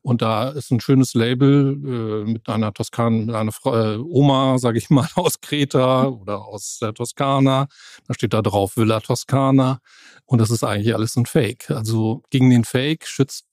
Und 0.03 0.23
da 0.23 0.51
ist 0.51 0.71
ein 0.71 0.81
schönes 0.81 1.14
Label 1.14 1.73
äh, 1.85 2.31
mit 2.31 2.49
einer 2.49 2.73
Toskan, 2.73 3.27
mit 3.27 3.35
einer 3.35 3.53
Frau, 3.53 3.75
äh, 3.75 3.97
Oma, 3.97 4.59
sage 4.59 4.79
ich 4.79 4.91
mal, 4.91 5.09
aus 5.14 5.41
Kreta 5.41 6.07
oder 6.07 6.45
aus 6.45 6.79
der 6.81 6.95
Toskana. 6.95 7.69
Da 8.07 8.14
steht 8.14 8.35
da 8.35 8.43
drauf 8.43 8.77
Villa 8.77 9.01
Toskana. 9.01 9.81
Und 10.27 10.38
das 10.41 10.51
ist 10.51 10.62
eigentlich 10.62 10.95
alles 10.95 11.17
ein 11.17 11.27
Fake. 11.27 11.71
Also 11.71 12.23
gegen 12.31 12.51
den 12.51 12.64
Fake 12.64 13.07
schützt 13.07 13.47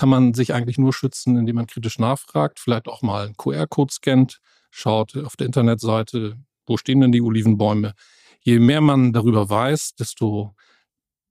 kann 0.00 0.08
man 0.08 0.32
sich 0.32 0.54
eigentlich 0.54 0.78
nur 0.78 0.94
schützen, 0.94 1.36
indem 1.36 1.56
man 1.56 1.66
kritisch 1.66 1.98
nachfragt, 1.98 2.58
vielleicht 2.58 2.88
auch 2.88 3.02
mal 3.02 3.26
einen 3.26 3.36
QR-Code 3.36 3.92
scannt, 3.92 4.40
schaut 4.70 5.14
auf 5.14 5.36
der 5.36 5.44
Internetseite, 5.44 6.38
wo 6.66 6.78
stehen 6.78 7.02
denn 7.02 7.12
die 7.12 7.20
Olivenbäume. 7.20 7.92
Je 8.40 8.60
mehr 8.60 8.80
man 8.80 9.12
darüber 9.12 9.50
weiß, 9.50 9.96
desto 9.96 10.54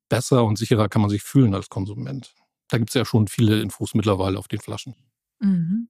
besser 0.08 0.44
und 0.44 0.60
sicherer 0.60 0.88
kann 0.88 1.02
man 1.02 1.10
sich 1.10 1.24
fühlen 1.24 1.56
als 1.56 1.70
Konsument. 1.70 2.36
Da 2.68 2.78
gibt 2.78 2.92
es 2.92 2.94
ja 2.94 3.06
schon 3.06 3.28
viele 3.28 3.60
Infos 3.60 3.96
mittlerweile 3.96 4.38
auf 4.38 4.48
den 4.48 4.60
Flaschen. 4.60 4.94
Mhm. 5.40 5.90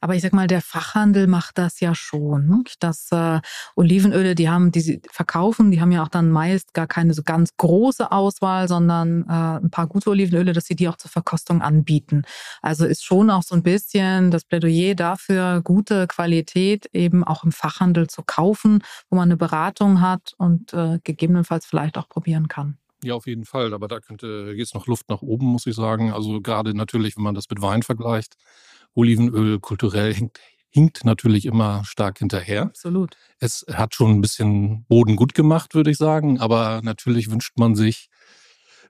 Aber 0.00 0.14
ich 0.14 0.22
sag 0.22 0.32
mal, 0.32 0.46
der 0.46 0.62
Fachhandel 0.62 1.26
macht 1.26 1.58
das 1.58 1.80
ja 1.80 1.94
schon. 1.94 2.46
Ne? 2.46 2.64
Das 2.80 3.10
äh, 3.12 3.40
Olivenöle, 3.76 4.34
die 4.34 4.48
haben, 4.48 4.72
die 4.72 4.80
sie 4.80 5.02
verkaufen, 5.10 5.70
die 5.70 5.80
haben 5.80 5.92
ja 5.92 6.02
auch 6.02 6.08
dann 6.08 6.30
meist 6.30 6.74
gar 6.74 6.86
keine 6.86 7.14
so 7.14 7.22
ganz 7.22 7.56
große 7.56 8.10
Auswahl, 8.10 8.68
sondern 8.68 9.22
äh, 9.28 9.64
ein 9.64 9.70
paar 9.70 9.86
gute 9.86 10.10
Olivenöle, 10.10 10.52
dass 10.52 10.66
sie 10.66 10.76
die 10.76 10.88
auch 10.88 10.96
zur 10.96 11.10
Verkostung 11.10 11.62
anbieten. 11.62 12.22
Also 12.62 12.86
ist 12.86 13.04
schon 13.04 13.30
auch 13.30 13.42
so 13.42 13.54
ein 13.54 13.62
bisschen 13.62 14.30
das 14.30 14.44
Plädoyer 14.44 14.94
dafür, 14.94 15.60
gute 15.62 16.06
Qualität 16.06 16.86
eben 16.92 17.24
auch 17.24 17.44
im 17.44 17.52
Fachhandel 17.52 18.08
zu 18.08 18.22
kaufen, 18.22 18.82
wo 19.10 19.16
man 19.16 19.28
eine 19.28 19.36
Beratung 19.36 20.00
hat 20.00 20.34
und 20.38 20.72
äh, 20.72 20.98
gegebenenfalls 21.04 21.66
vielleicht 21.66 21.98
auch 21.98 22.08
probieren 22.08 22.48
kann. 22.48 22.78
Ja, 23.04 23.14
auf 23.14 23.26
jeden 23.26 23.44
Fall. 23.44 23.74
Aber 23.74 23.86
da 23.86 24.00
könnte 24.00 24.52
jetzt 24.56 24.74
noch 24.74 24.86
Luft 24.86 25.08
nach 25.08 25.22
oben, 25.22 25.46
muss 25.46 25.66
ich 25.66 25.76
sagen. 25.76 26.12
Also 26.12 26.40
gerade 26.40 26.74
natürlich, 26.74 27.16
wenn 27.16 27.22
man 27.22 27.34
das 27.34 27.48
mit 27.48 27.62
Wein 27.62 27.82
vergleicht. 27.82 28.34
Olivenöl 28.98 29.60
kulturell 29.60 30.12
hinkt, 30.12 30.40
hinkt 30.70 31.04
natürlich 31.04 31.46
immer 31.46 31.84
stark 31.84 32.18
hinterher. 32.18 32.62
Absolut. 32.62 33.16
Es 33.38 33.64
hat 33.72 33.94
schon 33.94 34.10
ein 34.10 34.20
bisschen 34.20 34.84
Boden 34.88 35.16
gut 35.16 35.34
gemacht, 35.34 35.74
würde 35.74 35.90
ich 35.90 35.96
sagen. 35.96 36.40
Aber 36.40 36.80
natürlich 36.82 37.30
wünscht 37.30 37.52
man 37.56 37.74
sich 37.74 38.08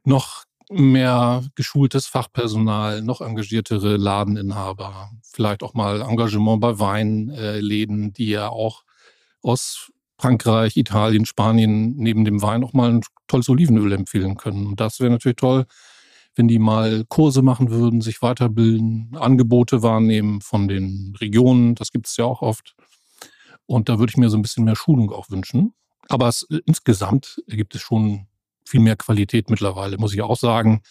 noch 0.05 0.45
mehr 0.71 1.45
geschultes 1.55 2.07
Fachpersonal, 2.07 3.03
noch 3.03 3.21
engagiertere 3.21 3.97
Ladeninhaber, 3.97 5.11
vielleicht 5.23 5.63
auch 5.63 5.75
mal 5.75 6.03
Engagement 6.03 6.61
bei 6.61 6.79
Weinläden, 6.79 8.13
die 8.13 8.29
ja 8.29 8.49
auch 8.49 8.85
aus 9.43 9.91
Frankreich, 10.19 10.77
Italien, 10.77 11.25
Spanien 11.27 11.95
neben 11.97 12.25
dem 12.25 12.43
Wein 12.43 12.65
auch 12.65 12.73
mal 12.73 12.91
ein 12.91 13.03
tolles 13.29 13.49
Olivenöl 13.49 13.93
empfehlen 13.93 14.37
können. 14.37 14.67
Und 14.67 14.81
das 14.81 15.01
wäre 15.01 15.11
natürlich 15.11 15.37
toll, 15.37 15.65
wenn 16.39 16.49
die 16.49 16.61
mal 16.61 17.05
Kurse 17.09 17.43
machen 17.43 17.71
würden, 17.71 18.01
sich 18.01 18.23
weiterbilden, 18.23 19.17
Angebote 19.19 19.83
wahrnehmen 19.83 20.41
von 20.41 20.69
den 20.69 21.15
Regionen. 21.21 21.75
Das 21.75 21.91
gibt 21.91 22.07
es 22.07 22.17
ja 22.17 22.25
auch 22.25 22.43
oft. 22.43 22.77
Und 23.67 23.89
da 23.89 23.99
würde 23.99 24.11
ich 24.11 24.17
mir 24.17 24.31
so 24.31 24.39
ein 24.39 24.43
bisschen 24.43 24.65
mehr 24.65 24.77
Schulung 24.77 25.11
auch 25.11 25.31
wünschen. 25.31 25.75
Aber 26.09 26.29
es, 26.29 26.47
insgesamt 26.65 27.43
gibt 27.49 27.75
es 27.75 27.83
schon 27.83 28.29
viel 28.65 28.81
mehr 28.81 28.97
Qualität 28.97 29.51
mittlerweile, 29.51 29.99
muss 29.99 30.15
ich 30.15 30.23
auch 30.23 30.37
sagen. 30.37 30.83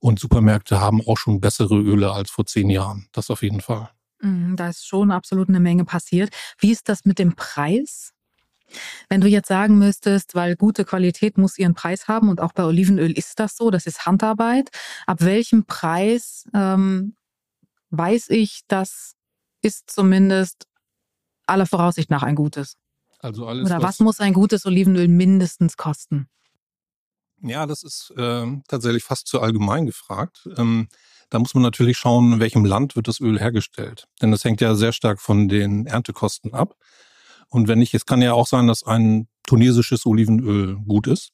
Und 0.00 0.18
Supermärkte 0.18 0.80
haben 0.80 1.00
auch 1.06 1.16
schon 1.16 1.40
bessere 1.40 1.76
Öle 1.76 2.12
als 2.12 2.30
vor 2.30 2.44
zehn 2.46 2.68
Jahren. 2.68 3.08
Das 3.12 3.30
auf 3.30 3.42
jeden 3.42 3.60
Fall. 3.60 3.88
Mhm, 4.20 4.56
da 4.56 4.68
ist 4.68 4.86
schon 4.86 5.12
absolut 5.12 5.48
eine 5.48 5.60
Menge 5.60 5.84
passiert. 5.84 6.30
Wie 6.58 6.72
ist 6.72 6.88
das 6.88 7.04
mit 7.04 7.20
dem 7.20 7.36
Preis? 7.36 8.12
Wenn 9.08 9.20
du 9.20 9.28
jetzt 9.28 9.48
sagen 9.48 9.78
müsstest, 9.78 10.34
weil 10.34 10.56
gute 10.56 10.84
Qualität 10.84 11.38
muss 11.38 11.58
ihren 11.58 11.74
Preis 11.74 12.08
haben 12.08 12.28
und 12.28 12.40
auch 12.40 12.52
bei 12.52 12.64
Olivenöl 12.64 13.12
ist 13.12 13.40
das 13.40 13.56
so, 13.56 13.70
das 13.70 13.86
ist 13.86 14.06
Handarbeit. 14.06 14.70
Ab 15.06 15.22
welchem 15.22 15.64
Preis 15.64 16.44
ähm, 16.54 17.14
weiß 17.90 18.30
ich, 18.30 18.62
das 18.68 19.14
ist 19.62 19.90
zumindest 19.90 20.66
aller 21.46 21.66
Voraussicht 21.66 22.10
nach 22.10 22.22
ein 22.22 22.34
gutes? 22.34 22.76
Also 23.20 23.46
alles. 23.46 23.66
Oder 23.66 23.78
was, 23.78 23.84
was 23.84 24.00
muss 24.00 24.20
ein 24.20 24.32
gutes 24.32 24.66
Olivenöl 24.66 25.08
mindestens 25.08 25.76
kosten? 25.76 26.28
Ja, 27.40 27.66
das 27.66 27.82
ist 27.82 28.12
äh, 28.16 28.46
tatsächlich 28.68 29.04
fast 29.04 29.26
zu 29.28 29.40
allgemein 29.40 29.86
gefragt. 29.86 30.48
Ähm, 30.56 30.88
da 31.30 31.38
muss 31.38 31.54
man 31.54 31.62
natürlich 31.62 31.98
schauen, 31.98 32.32
in 32.34 32.40
welchem 32.40 32.64
Land 32.64 32.96
wird 32.96 33.06
das 33.06 33.20
Öl 33.20 33.38
hergestellt. 33.38 34.08
Denn 34.20 34.30
das 34.30 34.44
hängt 34.44 34.60
ja 34.60 34.74
sehr 34.74 34.92
stark 34.92 35.20
von 35.20 35.48
den 35.48 35.86
Erntekosten 35.86 36.54
ab. 36.54 36.76
Und 37.48 37.68
wenn 37.68 37.78
nicht, 37.78 37.94
es 37.94 38.06
kann 38.06 38.22
ja 38.22 38.32
auch 38.32 38.46
sein, 38.46 38.66
dass 38.66 38.82
ein 38.82 39.28
tunesisches 39.46 40.04
Olivenöl 40.06 40.76
gut 40.76 41.06
ist. 41.06 41.32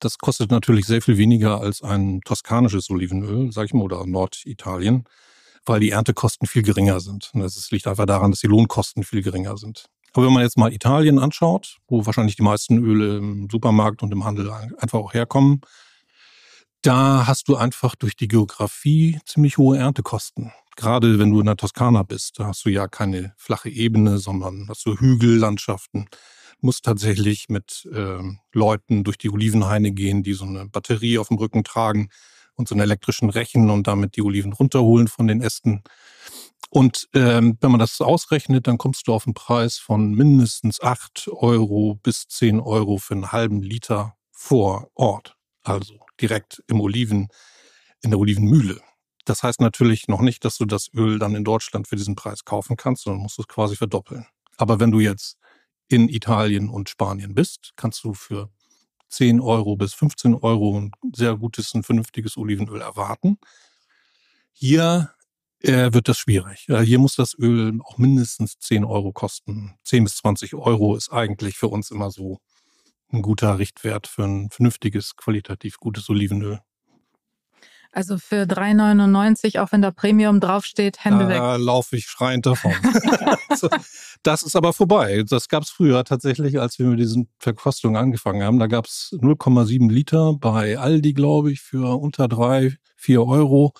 Das 0.00 0.18
kostet 0.18 0.50
natürlich 0.50 0.86
sehr 0.86 1.02
viel 1.02 1.16
weniger 1.16 1.60
als 1.60 1.82
ein 1.82 2.20
toskanisches 2.24 2.90
Olivenöl, 2.90 3.52
sag 3.52 3.66
ich 3.66 3.74
mal, 3.74 3.84
oder 3.84 4.04
Norditalien, 4.06 5.04
weil 5.64 5.80
die 5.80 5.90
Erntekosten 5.90 6.46
viel 6.46 6.62
geringer 6.62 7.00
sind. 7.00 7.30
Und 7.32 7.40
das 7.40 7.70
liegt 7.70 7.86
einfach 7.86 8.06
daran, 8.06 8.30
dass 8.30 8.40
die 8.40 8.46
Lohnkosten 8.46 9.04
viel 9.04 9.22
geringer 9.22 9.56
sind. 9.56 9.86
Aber 10.12 10.26
wenn 10.26 10.32
man 10.32 10.42
jetzt 10.42 10.58
mal 10.58 10.72
Italien 10.72 11.18
anschaut, 11.18 11.78
wo 11.86 12.04
wahrscheinlich 12.04 12.36
die 12.36 12.42
meisten 12.42 12.78
Öle 12.78 13.18
im 13.18 13.48
Supermarkt 13.50 14.02
und 14.02 14.12
im 14.12 14.24
Handel 14.24 14.50
einfach 14.50 14.98
auch 14.98 15.14
herkommen, 15.14 15.60
da 16.82 17.26
hast 17.26 17.48
du 17.48 17.56
einfach 17.56 17.94
durch 17.96 18.16
die 18.16 18.28
Geografie 18.28 19.18
ziemlich 19.26 19.58
hohe 19.58 19.78
Erntekosten. 19.78 20.52
Gerade 20.78 21.18
wenn 21.18 21.32
du 21.32 21.40
in 21.40 21.46
der 21.46 21.56
Toskana 21.56 22.04
bist, 22.04 22.38
da 22.38 22.46
hast 22.46 22.64
du 22.64 22.68
ja 22.68 22.86
keine 22.86 23.34
flache 23.36 23.68
Ebene, 23.68 24.18
sondern 24.18 24.68
hast 24.68 24.86
du 24.86 24.94
Hügellandschaften. 24.94 26.08
Musst 26.60 26.84
tatsächlich 26.84 27.48
mit 27.48 27.88
äh, 27.92 28.20
Leuten 28.52 29.02
durch 29.02 29.18
die 29.18 29.28
Olivenhaine 29.28 29.90
gehen, 29.90 30.22
die 30.22 30.34
so 30.34 30.44
eine 30.44 30.68
Batterie 30.68 31.18
auf 31.18 31.28
dem 31.28 31.38
Rücken 31.38 31.64
tragen 31.64 32.10
und 32.54 32.68
so 32.68 32.76
einen 32.76 32.82
elektrischen 32.82 33.28
Rechen 33.28 33.70
und 33.70 33.88
damit 33.88 34.14
die 34.14 34.22
Oliven 34.22 34.52
runterholen 34.52 35.08
von 35.08 35.26
den 35.26 35.42
Ästen. 35.42 35.82
Und 36.70 37.08
ähm, 37.12 37.58
wenn 37.60 37.72
man 37.72 37.80
das 37.80 38.00
ausrechnet, 38.00 38.68
dann 38.68 38.78
kommst 38.78 39.08
du 39.08 39.14
auf 39.14 39.26
einen 39.26 39.34
Preis 39.34 39.78
von 39.78 40.12
mindestens 40.12 40.80
acht 40.80 41.26
Euro 41.26 41.98
bis 42.04 42.28
zehn 42.28 42.60
Euro 42.60 42.98
für 42.98 43.14
einen 43.14 43.32
halben 43.32 43.62
Liter 43.62 44.14
vor 44.30 44.92
Ort. 44.94 45.34
Also 45.64 45.98
direkt 46.20 46.62
im 46.68 46.80
Oliven, 46.80 47.30
in 48.00 48.10
der 48.10 48.20
Olivenmühle. 48.20 48.80
Das 49.28 49.42
heißt 49.42 49.60
natürlich 49.60 50.08
noch 50.08 50.22
nicht, 50.22 50.44
dass 50.46 50.56
du 50.56 50.64
das 50.64 50.88
Öl 50.94 51.18
dann 51.18 51.34
in 51.34 51.44
Deutschland 51.44 51.86
für 51.86 51.96
diesen 51.96 52.16
Preis 52.16 52.46
kaufen 52.46 52.76
kannst, 52.76 53.02
sondern 53.02 53.22
musst 53.22 53.38
es 53.38 53.46
quasi 53.46 53.76
verdoppeln. 53.76 54.26
Aber 54.56 54.80
wenn 54.80 54.90
du 54.90 55.00
jetzt 55.00 55.36
in 55.86 56.08
Italien 56.08 56.70
und 56.70 56.88
Spanien 56.88 57.34
bist, 57.34 57.72
kannst 57.76 58.02
du 58.04 58.14
für 58.14 58.50
10 59.10 59.40
Euro 59.40 59.76
bis 59.76 59.92
15 59.92 60.34
Euro 60.34 60.80
ein 60.80 60.92
sehr 61.14 61.36
gutes, 61.36 61.74
ein 61.74 61.82
vernünftiges 61.82 62.38
Olivenöl 62.38 62.80
erwarten. 62.80 63.38
Hier 64.52 65.12
äh, 65.60 65.92
wird 65.92 66.08
das 66.08 66.18
schwierig. 66.18 66.66
Hier 66.66 66.98
muss 66.98 67.14
das 67.14 67.34
Öl 67.38 67.78
auch 67.84 67.98
mindestens 67.98 68.58
10 68.58 68.84
Euro 68.84 69.12
kosten. 69.12 69.74
10 69.84 70.04
bis 70.04 70.16
20 70.16 70.54
Euro 70.54 70.96
ist 70.96 71.12
eigentlich 71.12 71.58
für 71.58 71.68
uns 71.68 71.90
immer 71.90 72.10
so 72.10 72.38
ein 73.12 73.20
guter 73.20 73.58
Richtwert 73.58 74.06
für 74.06 74.24
ein 74.24 74.48
vernünftiges, 74.50 75.16
qualitativ 75.16 75.78
gutes 75.78 76.08
Olivenöl. 76.08 76.60
Also 77.92 78.18
für 78.18 78.42
3,99, 78.42 79.60
auch 79.60 79.72
wenn 79.72 79.82
da 79.82 79.90
Premium 79.90 80.40
draufsteht, 80.40 81.04
Hände 81.04 81.24
da 81.24 81.28
weg. 81.30 81.38
Da 81.38 81.56
laufe 81.56 81.96
ich 81.96 82.06
schreiend 82.06 82.46
davon. 82.46 82.72
Das 84.24 84.42
ist 84.42 84.56
aber 84.56 84.72
vorbei. 84.72 85.24
Das 85.28 85.48
gab 85.48 85.62
es 85.62 85.70
früher 85.70 86.04
tatsächlich, 86.04 86.60
als 86.60 86.78
wir 86.78 86.86
mit 86.86 86.98
diesen 86.98 87.28
Verkostungen 87.38 87.96
angefangen 87.96 88.42
haben. 88.42 88.58
Da 88.58 88.66
gab 88.66 88.86
es 88.86 89.16
0,7 89.20 89.90
Liter 89.90 90.34
bei 90.34 90.76
Aldi, 90.76 91.12
glaube 91.12 91.52
ich, 91.52 91.60
für 91.60 91.98
unter 92.00 92.26
drei, 92.28 92.76
vier 92.96 93.24
Euro. 93.24 93.72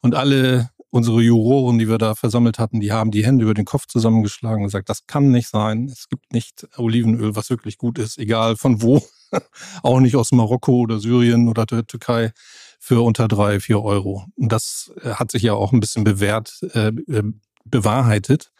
Und 0.00 0.14
alle 0.14 0.70
unsere 0.90 1.20
Juroren, 1.20 1.78
die 1.78 1.88
wir 1.88 1.98
da 1.98 2.14
versammelt 2.14 2.58
hatten, 2.58 2.80
die 2.80 2.92
haben 2.92 3.10
die 3.10 3.24
Hände 3.24 3.44
über 3.44 3.54
den 3.54 3.64
Kopf 3.64 3.86
zusammengeschlagen 3.86 4.62
und 4.62 4.68
gesagt, 4.68 4.88
das 4.88 5.06
kann 5.06 5.30
nicht 5.30 5.48
sein. 5.48 5.86
Es 5.86 6.08
gibt 6.08 6.32
nicht 6.32 6.66
Olivenöl, 6.76 7.36
was 7.36 7.50
wirklich 7.50 7.78
gut 7.78 7.98
ist, 7.98 8.18
egal 8.18 8.56
von 8.56 8.82
wo. 8.82 9.02
Auch 9.82 10.00
nicht 10.00 10.16
aus 10.16 10.32
Marokko 10.32 10.80
oder 10.80 10.98
Syrien 10.98 11.48
oder 11.48 11.66
der 11.66 11.86
Türkei 11.86 12.32
für 12.78 13.04
unter 13.04 13.28
drei, 13.28 13.60
vier 13.60 13.82
Euro. 13.82 14.26
Und 14.36 14.52
das 14.52 14.92
äh, 15.02 15.10
hat 15.10 15.30
sich 15.30 15.42
ja 15.42 15.54
auch 15.54 15.72
ein 15.72 15.80
bisschen 15.80 16.04
bewährt, 16.04 16.58
äh, 16.74 16.88
äh, 16.88 17.24
bewahrheitet, 17.64 18.52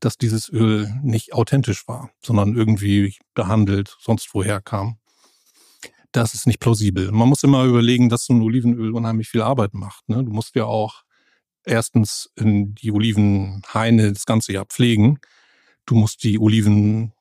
dass 0.00 0.18
dieses 0.18 0.48
Öl 0.48 0.92
nicht 1.02 1.32
authentisch 1.32 1.88
war, 1.88 2.10
sondern 2.22 2.54
irgendwie 2.56 3.16
behandelt, 3.34 3.96
sonst 4.00 4.34
woher 4.34 4.60
kam. 4.60 4.98
Das 6.10 6.34
ist 6.34 6.46
nicht 6.46 6.60
plausibel. 6.60 7.10
Man 7.10 7.28
muss 7.28 7.42
immer 7.42 7.64
überlegen, 7.64 8.08
dass 8.08 8.26
so 8.26 8.34
ein 8.34 8.42
Olivenöl 8.42 8.92
unheimlich 8.92 9.28
viel 9.28 9.42
Arbeit 9.42 9.74
macht. 9.74 10.08
Ne? 10.08 10.22
Du 10.22 10.30
musst 10.30 10.54
ja 10.54 10.64
auch 10.64 11.04
erstens 11.64 12.30
die 12.36 12.92
Olivenhaine 12.92 14.12
das 14.12 14.26
ganze 14.26 14.52
Jahr 14.52 14.66
pflegen. 14.66 15.18
Du 15.86 15.94
musst 15.94 16.22
die 16.24 16.38
Oliven 16.38 17.12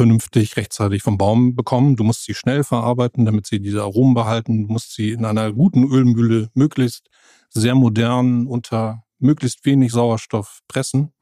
vernünftig 0.00 0.56
rechtzeitig 0.56 1.02
vom 1.02 1.18
Baum 1.18 1.54
bekommen. 1.54 1.94
Du 1.94 2.04
musst 2.04 2.24
sie 2.24 2.32
schnell 2.32 2.64
verarbeiten, 2.64 3.26
damit 3.26 3.46
sie 3.46 3.60
diese 3.60 3.82
Aromen 3.82 4.14
behalten. 4.14 4.66
Du 4.66 4.72
musst 4.72 4.94
sie 4.94 5.10
in 5.10 5.26
einer 5.26 5.52
guten 5.52 5.84
Ölmühle 5.84 6.48
möglichst 6.54 7.10
sehr 7.50 7.74
modern 7.74 8.46
unter 8.46 9.04
möglichst 9.18 9.66
wenig 9.66 9.92
Sauerstoff 9.92 10.60
pressen 10.68 11.12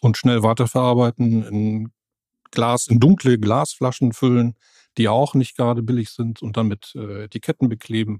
und 0.00 0.16
schnell 0.16 0.42
weiterverarbeiten, 0.42 1.44
in 1.44 1.92
Glas, 2.50 2.88
in 2.88 2.98
dunkle 2.98 3.38
Glasflaschen 3.38 4.12
füllen, 4.12 4.56
die 4.96 5.06
auch 5.06 5.34
nicht 5.34 5.56
gerade 5.56 5.84
billig 5.84 6.10
sind 6.10 6.42
und 6.42 6.56
dann 6.56 6.66
mit 6.66 6.96
äh, 6.96 7.22
Etiketten 7.22 7.68
bekleben 7.68 8.18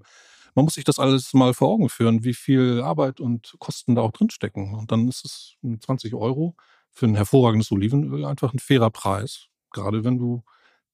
man 0.54 0.64
muss 0.64 0.74
sich 0.74 0.84
das 0.84 0.98
alles 0.98 1.34
mal 1.34 1.54
vor 1.54 1.68
Augen 1.68 1.88
führen, 1.88 2.24
wie 2.24 2.34
viel 2.34 2.80
Arbeit 2.82 3.20
und 3.20 3.54
Kosten 3.60 3.94
da 3.94 4.02
auch 4.02 4.10
drinstecken. 4.10 4.74
Und 4.74 4.90
dann 4.90 5.06
ist 5.06 5.24
es 5.24 5.56
20 5.62 6.14
Euro 6.14 6.56
für 6.90 7.06
ein 7.06 7.14
hervorragendes 7.14 7.70
Olivenöl 7.70 8.24
einfach 8.24 8.52
ein 8.52 8.58
fairer 8.58 8.90
Preis. 8.90 9.48
Gerade 9.70 10.04
wenn 10.04 10.18
du 10.18 10.42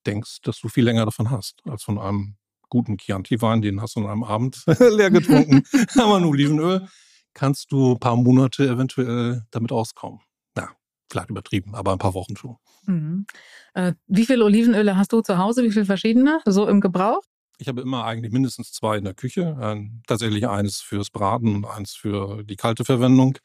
denkst, 0.07 0.43
dass 0.43 0.61
du 0.61 0.69
viel 0.69 0.85
länger 0.85 1.05
davon 1.05 1.31
hast, 1.31 1.61
als 1.67 1.83
von 1.83 1.99
einem 1.99 2.37
guten 2.69 2.99
Chianti-Wein, 2.99 3.63
den 3.63 3.81
hast 3.81 3.97
du 3.97 4.01
an 4.01 4.11
einem 4.11 4.25
Abend 4.25 4.63
leer 4.79 5.11
getrunken. 5.11 5.63
Aber 5.99 6.17
ein 6.17 6.25
Olivenöl 6.25 6.89
kannst 7.33 7.73
du 7.73 7.93
ein 7.93 8.01
paar 8.01 8.17
Monate 8.17 8.67
eventuell 8.69 9.45
damit 9.51 9.73
auskommen. 9.73 10.21
Na, 10.55 10.71
vielleicht 11.11 11.31
übertrieben, 11.31 11.75
aber 11.75 11.93
ein 11.93 11.99
paar 11.99 12.15
Wochen 12.15 12.37
schon. 12.37 12.57
Mhm. 12.87 13.27
Äh, 13.75 13.95
wie 14.07 14.25
viele 14.25 14.45
Olivenöle 14.45 14.97
hast 14.97 15.13
du 15.13 15.21
zu 15.21 15.39
Hause? 15.39 15.65
Wie 15.65 15.73
viele 15.73 15.85
verschiedene? 15.85 16.41
So 16.45 16.69
im 16.69 16.81
Gebrauch? 16.81 17.23
Ich 17.59 17.69
habe 17.69 17.81
immer 17.81 18.05
eigentlich 18.05 18.33
mindestens 18.33 18.73
zwei 18.73 18.99
in 18.99 19.05
der 19.05 19.15
Küche. 19.15 19.57
Ähm, 19.61 20.03
tatsächlich 20.07 20.49
eines 20.49 20.81
fürs 20.81 21.11
Braten 21.11 21.55
und 21.55 21.65
eins 21.65 21.95
für 21.95 22.45
die 22.45 22.57
kalte 22.57 22.85
Verwendung. 22.85 23.39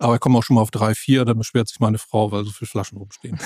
Aber 0.00 0.14
ich 0.14 0.20
komme 0.20 0.38
auch 0.38 0.42
schon 0.42 0.56
mal 0.56 0.62
auf 0.62 0.70
drei, 0.70 0.94
vier, 0.94 1.26
da 1.26 1.34
beschwert 1.34 1.68
sich 1.68 1.78
meine 1.78 1.98
Frau, 1.98 2.32
weil 2.32 2.44
so 2.44 2.50
viele 2.50 2.68
Flaschen 2.68 2.96
rumstehen. 2.96 3.38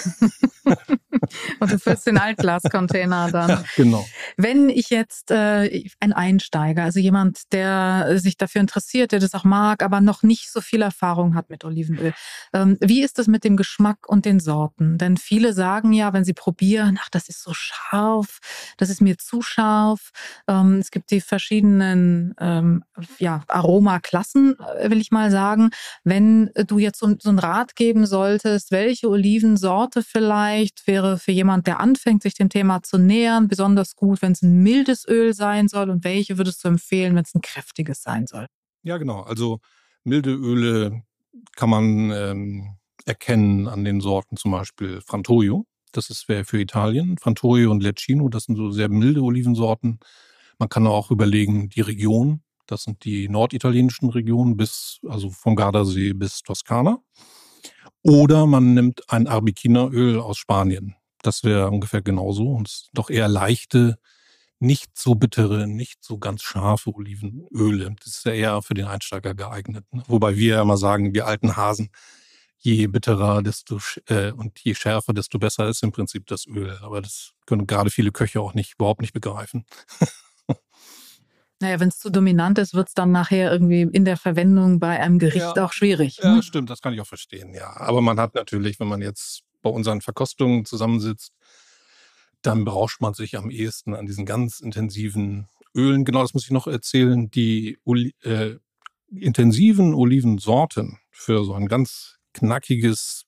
Und 1.61 1.73
du 1.73 1.79
füllst 1.79 2.07
den 2.07 2.17
Altglascontainer 2.17 3.31
dann. 3.33 3.49
Ja, 3.49 3.65
genau. 3.77 4.07
Wenn 4.37 4.69
ich 4.69 4.91
jetzt 4.91 5.33
äh, 5.33 5.85
ein 5.99 6.13
Einsteiger, 6.13 6.85
also 6.85 7.01
jemand, 7.01 7.53
der 7.53 8.19
sich 8.19 8.37
dafür 8.37 8.61
interessiert, 8.61 9.11
der 9.11 9.19
das 9.19 9.35
auch 9.35 9.43
mag, 9.43 9.83
aber 9.83 10.01
noch 10.01 10.23
nicht 10.23 10.51
so 10.51 10.61
viel 10.61 10.83
Erfahrung 10.83 11.35
hat 11.35 11.51
mit 11.51 11.65
Olivenöl, 11.65 12.15
ähm, 12.53 12.77
wie 12.81 13.03
ist 13.03 13.19
das 13.19 13.27
mit 13.27 13.43
dem 13.43 13.57
Geschmack 13.57 14.09
und 14.09 14.25
den 14.25 14.39
Sorten? 14.39 14.97
Denn 14.99 15.17
viele 15.17 15.55
sagen 15.55 15.93
ja, 15.93 16.13
wenn 16.13 16.25
sie 16.25 16.35
probieren, 16.35 16.99
ach, 17.03 17.09
das 17.11 17.29
ist 17.29 17.43
so 17.43 17.53
scharf, 17.53 18.39
das 18.77 18.91
ist 18.91 19.01
mir 19.01 19.19
zu 19.19 19.43
scharf. 19.43 20.11
Ähm, 20.47 20.79
es 20.79 20.93
gibt 20.93 21.11
die 21.11 21.21
verschiedenen 21.21 22.35
ähm, 22.39 22.85
ja, 23.19 23.43
Aromaklassen, 23.49 24.57
äh, 24.79 24.91
will 24.91 25.01
ich 25.01 25.11
mal 25.11 25.31
sagen. 25.33 25.71
Wenn 26.05 26.44
du 26.67 26.79
jetzt 26.79 26.99
so, 26.99 27.15
so 27.19 27.29
einen 27.29 27.39
Rat 27.39 27.77
geben 27.77 28.07
solltest, 28.07 28.71
welche 28.71 29.09
Olivensorte 29.09 30.03
vielleicht 30.03 30.87
wäre 30.87 31.19
für 31.19 31.33
jemand, 31.33 31.67
der 31.67 31.81
anfängt, 31.81 32.23
sich 32.23 32.35
dem 32.35 32.49
Thema 32.49 32.83
zu 32.83 32.99
nähern, 32.99 33.49
besonders 33.49 33.97
gut, 33.97 34.23
wenn 34.23 34.33
es 34.33 34.43
ein 34.43 34.63
mildes 34.63 35.07
Öl 35.09 35.35
sein 35.35 35.69
soll? 35.69 35.91
Und 35.91 36.05
welche 36.05 36.39
würdest 36.39 36.65
du 36.65 36.69
empfehlen, 36.69 37.15
wenn 37.15 37.25
es 37.25 37.35
ein 37.35 37.43
kräftiges 37.43 38.03
sein 38.03 38.27
soll? 38.27 38.47
Ja, 38.83 38.99
genau. 38.99 39.23
Also 39.23 39.61
milde 40.05 40.31
Öle 40.31 41.03
kann 41.57 41.71
man 41.71 42.11
ähm, 42.11 42.77
erkennen 43.07 43.67
an 43.67 43.85
den 43.85 44.01
Sorten 44.01 44.37
zum 44.37 44.53
Beispiel 44.53 45.01
Frantoio. 45.01 45.67
Das 45.93 46.11
ist 46.11 46.25
für 46.25 46.61
Italien. 46.61 47.19
Frantoio 47.19 47.71
und 47.71 47.83
Lecchino, 47.83 48.29
das 48.29 48.45
sind 48.45 48.57
so 48.57 48.71
sehr 48.71 48.89
milde 48.89 49.23
Olivensorten. 49.23 50.01
Man 50.59 50.69
kann 50.69 50.87
auch 50.87 51.11
überlegen, 51.11 51.69
die 51.69 51.81
Region. 51.81 52.44
Das 52.67 52.83
sind 52.83 53.05
die 53.05 53.29
norditalienischen 53.29 54.11
Regionen 54.11 54.57
bis, 54.57 55.01
also 55.07 55.31
vom 55.31 55.57
Gardasee 55.57 56.13
bis 56.13 56.43
Toskana. 56.43 56.99
Oder 58.03 58.47
man 58.47 58.75
nimmt 58.75 59.11
ein 59.11 59.27
Arbequina-Öl 59.27 60.21
aus 60.21 60.39
Spanien. 60.39 60.95
Das 61.23 61.43
wäre 61.43 61.71
ungefähr 61.71 62.03
genauso. 62.03 62.49
Und 62.49 62.89
doch 62.93 63.09
eher 63.11 63.29
leichte, 63.29 63.99
nicht 64.61 64.97
so 64.97 65.15
bittere, 65.15 65.67
nicht 65.67 66.05
so 66.05 66.19
ganz 66.19 66.43
scharfe 66.43 66.95
Olivenöle. 66.95 67.95
Das 68.03 68.17
ist 68.19 68.25
ja 68.25 68.33
eher 68.33 68.63
für 68.63 68.75
den 68.75 68.87
Einsteiger 68.87 69.35
geeignet. 69.35 69.85
Ne? 69.93 70.03
Wobei 70.07 70.37
wir 70.37 70.57
ja 70.57 70.63
immer 70.63 70.77
sagen, 70.77 71.15
wir 71.15 71.27
alten 71.27 71.57
Hasen, 71.57 71.91
je 72.59 72.87
bitterer 72.87 73.43
desto 73.43 73.79
äh, 74.07 74.33
und 74.33 74.59
je 74.61 74.75
schärfer, 74.75 75.13
desto 75.13 75.39
besser 75.39 75.69
ist 75.69 75.83
im 75.83 75.93
Prinzip 75.93 76.27
das 76.27 76.47
Öl. 76.47 76.79
Aber 76.83 77.03
das 77.03 77.33
können 77.47 77.67
gerade 77.67 77.91
viele 77.91 78.13
Köche 78.13 78.41
auch 78.41 78.55
nicht 78.55 78.75
überhaupt 78.75 79.01
nicht 79.01 79.13
begreifen. 79.13 79.67
Naja, 81.65 81.81
wenn 81.81 81.89
es 81.89 81.99
zu 81.99 82.11
dominant 82.11 82.59
ist, 82.59 82.75
wird 82.75 82.89
es 82.89 82.95
dann 82.95 83.11
nachher 83.11 83.51
irgendwie 83.51 83.89
in 83.91 84.05
der 84.05 84.19
Verwendung 84.19 84.81
bei 84.81 85.01
einem 85.01 85.19
Gericht 85.19 85.57
ja. 85.57 85.65
auch 85.65 85.73
schwierig. 85.73 86.19
Ja, 86.23 86.35
ne? 86.35 86.43
stimmt, 86.43 86.69
das 86.69 86.83
kann 86.83 86.93
ich 86.93 87.01
auch 87.01 87.07
verstehen, 87.07 87.55
ja. 87.55 87.75
Aber 87.79 88.03
man 88.03 88.21
hat 88.21 88.35
natürlich, 88.35 88.79
wenn 88.81 88.89
man 88.89 89.01
jetzt 89.01 89.45
bei 89.63 89.71
unseren 89.71 90.03
Verkostungen 90.03 90.67
zusammensitzt, 90.67 91.33
dann 92.43 92.67
berauscht 92.67 93.01
man 93.01 93.15
sich 93.15 93.39
am 93.39 93.49
ehesten 93.49 93.95
an 93.95 94.05
diesen 94.05 94.27
ganz 94.27 94.61
intensiven 94.61 95.49
Ölen. 95.75 96.05
Genau, 96.05 96.21
das 96.21 96.35
muss 96.35 96.45
ich 96.45 96.51
noch 96.51 96.67
erzählen. 96.67 97.31
Die 97.31 97.79
Oli 97.87 98.15
äh, 98.21 98.57
intensiven 99.11 99.95
Olivensorten 99.95 100.99
für 101.11 101.47
so 101.47 101.55
ein 101.55 101.67
ganz 101.67 102.19
knackiges, 102.35 103.25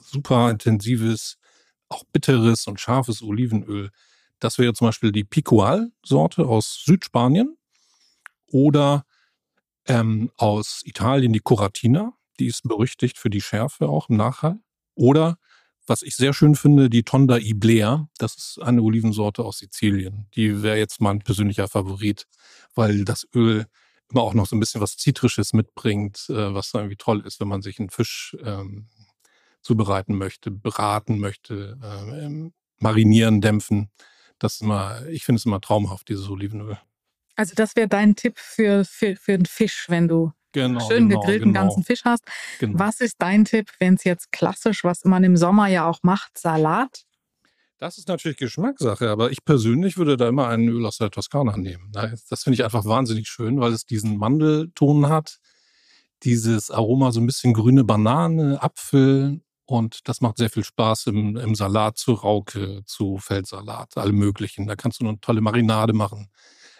super 0.00 0.48
intensives, 0.48 1.38
auch 1.88 2.04
bitteres 2.12 2.68
und 2.68 2.78
scharfes 2.78 3.20
Olivenöl. 3.20 3.90
Das 4.38 4.58
wäre 4.60 4.74
zum 4.74 4.86
Beispiel 4.86 5.10
die 5.10 5.24
Picual-Sorte 5.24 6.46
aus 6.46 6.84
Südspanien 6.84 7.56
oder 8.54 9.04
ähm, 9.86 10.30
aus 10.36 10.82
Italien 10.84 11.32
die 11.32 11.40
Coratina. 11.40 12.12
Die 12.38 12.46
ist 12.46 12.62
berüchtigt 12.62 13.18
für 13.18 13.28
die 13.28 13.40
Schärfe 13.40 13.88
auch 13.88 14.08
im 14.08 14.16
Nachhall. 14.16 14.60
Oder 14.94 15.38
was 15.86 16.02
ich 16.02 16.14
sehr 16.14 16.32
schön 16.32 16.54
finde, 16.54 16.88
die 16.88 17.02
Tonda 17.02 17.36
Iblea. 17.36 18.08
Das 18.16 18.36
ist 18.36 18.62
eine 18.62 18.80
Olivensorte 18.80 19.44
aus 19.44 19.58
Sizilien. 19.58 20.28
Die 20.36 20.62
wäre 20.62 20.78
jetzt 20.78 21.00
mein 21.00 21.18
persönlicher 21.18 21.66
Favorit, 21.66 22.26
weil 22.76 23.04
das 23.04 23.26
Öl 23.34 23.66
immer 24.08 24.22
auch 24.22 24.34
noch 24.34 24.46
so 24.46 24.54
ein 24.54 24.60
bisschen 24.60 24.80
was 24.80 24.96
Zitrisches 24.96 25.52
mitbringt, 25.52 26.26
äh, 26.28 26.54
was 26.54 26.72
irgendwie 26.72 26.96
toll 26.96 27.24
ist, 27.26 27.40
wenn 27.40 27.48
man 27.48 27.60
sich 27.60 27.80
einen 27.80 27.90
Fisch 27.90 28.36
ähm, 28.44 28.86
zubereiten 29.62 30.16
möchte, 30.16 30.52
braten 30.52 31.18
möchte, 31.18 31.76
äh, 31.82 32.50
marinieren, 32.78 33.40
dämpfen. 33.40 33.90
Das 34.38 34.54
ist 34.54 34.62
immer, 34.62 35.04
ich 35.08 35.24
finde 35.24 35.38
es 35.38 35.44
immer 35.44 35.60
traumhaft, 35.60 36.08
dieses 36.08 36.28
Olivenöl. 36.28 36.78
Also 37.36 37.54
das 37.54 37.76
wäre 37.76 37.88
dein 37.88 38.16
Tipp 38.16 38.38
für, 38.38 38.84
für, 38.84 39.16
für 39.16 39.34
einen 39.34 39.46
Fisch, 39.46 39.86
wenn 39.88 40.08
du 40.08 40.32
genau, 40.52 40.80
schön 40.88 41.08
genau, 41.08 41.20
gegrillten 41.20 41.52
genau. 41.52 41.66
ganzen 41.66 41.84
Fisch 41.84 42.04
hast. 42.04 42.24
Genau. 42.60 42.78
Was 42.78 43.00
ist 43.00 43.16
dein 43.18 43.44
Tipp, 43.44 43.70
wenn 43.78 43.94
es 43.94 44.04
jetzt 44.04 44.32
klassisch, 44.32 44.84
was 44.84 45.04
man 45.04 45.24
im 45.24 45.36
Sommer 45.36 45.68
ja 45.68 45.86
auch 45.88 46.00
macht, 46.02 46.38
Salat? 46.38 47.04
Das 47.78 47.98
ist 47.98 48.08
natürlich 48.08 48.38
Geschmackssache, 48.38 49.10
aber 49.10 49.30
ich 49.30 49.44
persönlich 49.44 49.98
würde 49.98 50.16
da 50.16 50.28
immer 50.28 50.48
ein 50.48 50.68
Öl 50.68 50.86
aus 50.86 50.98
der 50.98 51.10
Toskana 51.10 51.56
nehmen. 51.56 51.92
Das 51.92 52.42
finde 52.42 52.54
ich 52.54 52.64
einfach 52.64 52.84
wahnsinnig 52.84 53.28
schön, 53.28 53.60
weil 53.60 53.72
es 53.72 53.84
diesen 53.84 54.16
Mandelton 54.16 55.08
hat, 55.08 55.38
dieses 56.22 56.70
Aroma 56.70 57.12
so 57.12 57.20
ein 57.20 57.26
bisschen 57.26 57.52
grüne 57.52 57.84
Banane, 57.84 58.62
Apfel 58.62 59.42
und 59.66 60.08
das 60.08 60.20
macht 60.20 60.38
sehr 60.38 60.50
viel 60.50 60.64
Spaß 60.64 61.08
im, 61.08 61.36
im 61.36 61.54
Salat 61.54 61.98
zu 61.98 62.12
Rauke, 62.12 62.82
zu 62.86 63.18
Feldsalat, 63.18 63.96
alle 63.96 64.12
möglichen. 64.12 64.66
Da 64.66 64.76
kannst 64.76 65.00
du 65.00 65.06
eine 65.06 65.20
tolle 65.20 65.40
Marinade 65.40 65.92
machen, 65.92 66.30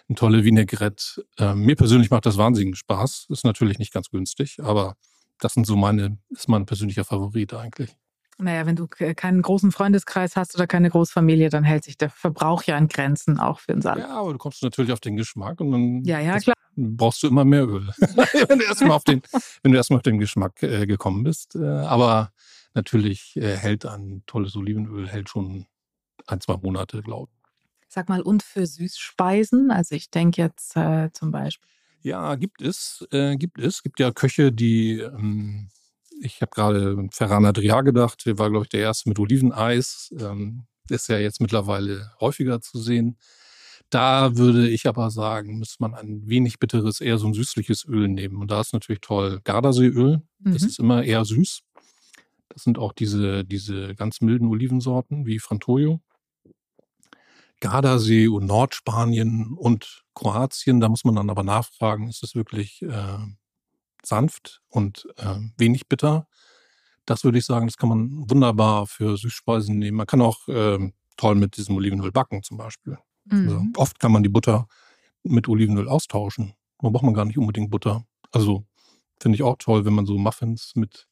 eine 0.07 0.15
tolle 0.15 0.43
Vinaigrette. 0.43 1.25
Ähm, 1.37 1.61
mir 1.61 1.75
persönlich 1.75 2.09
macht 2.11 2.25
das 2.25 2.37
wahnsinnigen 2.37 2.75
Spaß. 2.75 3.27
Ist 3.29 3.45
natürlich 3.45 3.79
nicht 3.79 3.93
ganz 3.93 4.09
günstig, 4.09 4.59
aber 4.61 4.95
das 5.39 5.53
sind 5.53 5.65
so 5.65 5.75
meine, 5.75 6.17
ist 6.29 6.47
mein 6.47 6.65
persönlicher 6.65 7.03
Favorit 7.03 7.53
eigentlich. 7.53 7.95
Naja, 8.37 8.65
wenn 8.65 8.75
du 8.75 8.87
keinen 8.87 9.41
großen 9.41 9.71
Freundeskreis 9.71 10.35
hast 10.35 10.55
oder 10.55 10.67
keine 10.67 10.89
Großfamilie, 10.89 11.49
dann 11.49 11.63
hält 11.63 11.85
sich 11.85 11.97
der 11.97 12.09
Verbrauch 12.09 12.63
ja 12.63 12.77
in 12.77 12.89
Grenzen, 12.89 13.39
auch 13.39 13.59
für 13.59 13.71
den 13.71 13.81
Salat. 13.81 14.09
Ja, 14.09 14.19
aber 14.19 14.33
du 14.33 14.37
kommst 14.37 14.61
natürlich 14.61 14.91
auf 14.91 14.99
den 14.99 15.15
Geschmack 15.15 15.61
und 15.61 15.71
dann 15.71 16.03
ja, 16.03 16.19
ja, 16.19 16.37
klar. 16.39 16.55
brauchst 16.75 17.23
du 17.23 17.27
immer 17.27 17.45
mehr 17.45 17.65
Öl, 17.65 17.87
wenn 17.97 18.59
du 18.59 18.65
erstmal 18.65 18.91
auf 18.91 19.05
den, 19.05 19.21
wenn 19.63 19.71
du 19.71 19.77
erstmal 19.77 19.97
auf 19.97 20.03
den 20.03 20.19
Geschmack 20.19 20.61
äh, 20.63 20.85
gekommen 20.85 21.23
bist. 21.23 21.55
Äh, 21.55 21.65
aber 21.65 22.31
natürlich 22.73 23.37
äh, 23.37 23.55
hält 23.55 23.85
ein 23.85 24.23
tolles 24.25 24.55
Olivenöl 24.57 25.07
hält 25.07 25.29
schon 25.29 25.65
ein, 26.27 26.41
zwei 26.41 26.57
Monate, 26.57 27.01
glaube 27.01 27.31
ich. 27.31 27.34
Sag 27.95 28.09
mal, 28.09 28.21
und 28.21 28.43
für 28.43 28.67
Süßspeisen? 28.67 29.71
Also 29.71 29.95
ich 29.95 30.09
denke 30.09 30.41
jetzt 30.41 30.75
äh, 30.75 31.11
zum 31.13 31.31
Beispiel. 31.31 31.69
Ja, 32.01 32.35
gibt 32.35 32.61
es, 32.61 33.07
äh, 33.11 33.37
gibt 33.37 33.57
es. 33.57 33.83
Gibt 33.83 34.01
ja 34.01 34.11
Köche, 34.11 34.51
die 34.51 34.99
ähm, 34.99 35.69
ich 36.19 36.41
habe 36.41 36.51
gerade 36.53 37.07
Ferran 37.13 37.45
Adria 37.45 37.79
gedacht, 37.83 38.25
der 38.25 38.37
war, 38.37 38.49
glaube 38.49 38.65
ich, 38.65 38.69
der 38.69 38.81
erste 38.81 39.07
mit 39.07 39.17
Oliveneis. 39.17 40.13
Ähm, 40.19 40.65
ist 40.89 41.07
ja 41.07 41.17
jetzt 41.17 41.39
mittlerweile 41.39 42.11
häufiger 42.19 42.59
zu 42.59 42.79
sehen. 42.79 43.17
Da 43.89 44.35
würde 44.35 44.67
ich 44.69 44.87
aber 44.87 45.09
sagen, 45.09 45.57
müsste 45.57 45.77
man 45.79 45.93
ein 45.93 46.27
wenig 46.27 46.59
bitteres, 46.59 46.99
eher 46.99 47.17
so 47.17 47.27
ein 47.27 47.33
süßliches 47.33 47.85
Öl 47.85 48.09
nehmen. 48.09 48.41
Und 48.41 48.51
da 48.51 48.59
ist 48.59 48.73
natürlich 48.73 48.99
toll 48.99 49.39
Gardaseeöl. 49.45 50.21
Mhm. 50.39 50.51
Das 50.51 50.63
ist 50.63 50.79
immer 50.79 51.01
eher 51.01 51.23
süß. 51.23 51.61
Das 52.49 52.63
sind 52.63 52.77
auch 52.77 52.91
diese, 52.91 53.45
diese 53.45 53.95
ganz 53.95 54.19
milden 54.19 54.49
Olivensorten 54.49 55.25
wie 55.25 55.39
Frantoio. 55.39 56.01
Gardasee 57.65 58.27
und 58.27 58.45
Nordspanien 58.45 59.55
und 59.57 60.03
Kroatien, 60.13 60.79
da 60.79 60.87
muss 60.87 61.03
man 61.03 61.15
dann 61.15 61.31
aber 61.31 61.43
nachfragen, 61.43 62.09
ist 62.09 62.23
es 62.23 62.35
wirklich 62.35 62.83
äh, 62.83 63.17
sanft 64.03 64.61
und 64.69 65.07
äh, 65.17 65.35
wenig 65.57 65.87
bitter. 65.87 66.27
Das 67.05 67.23
würde 67.23 67.39
ich 67.39 67.45
sagen, 67.45 67.65
das 67.65 67.77
kann 67.77 67.89
man 67.89 68.29
wunderbar 68.29 68.85
für 68.85 69.17
Süßspeisen 69.17 69.79
nehmen. 69.79 69.97
Man 69.97 70.05
kann 70.05 70.21
auch 70.21 70.47
äh, 70.47 70.91
toll 71.17 71.35
mit 71.35 71.57
diesem 71.57 71.75
Olivenöl 71.75 72.11
backen 72.11 72.43
zum 72.43 72.57
Beispiel. 72.57 72.99
Also 73.29 73.43
mhm. 73.43 73.49
Also 73.49 73.65
oft 73.77 73.99
kann 73.99 74.11
man 74.11 74.21
die 74.21 74.29
Butter 74.29 74.67
mit 75.23 75.47
Olivenöl 75.47 75.89
austauschen. 75.89 76.53
Da 76.79 76.89
braucht 76.89 77.03
man 77.03 77.15
gar 77.15 77.25
nicht 77.25 77.39
unbedingt 77.39 77.71
Butter. 77.71 78.05
Also 78.31 78.63
finde 79.19 79.37
ich 79.37 79.43
auch 79.43 79.55
toll, 79.57 79.85
wenn 79.85 79.93
man 79.93 80.05
so 80.05 80.19
Muffins 80.19 80.73
mit 80.75 81.07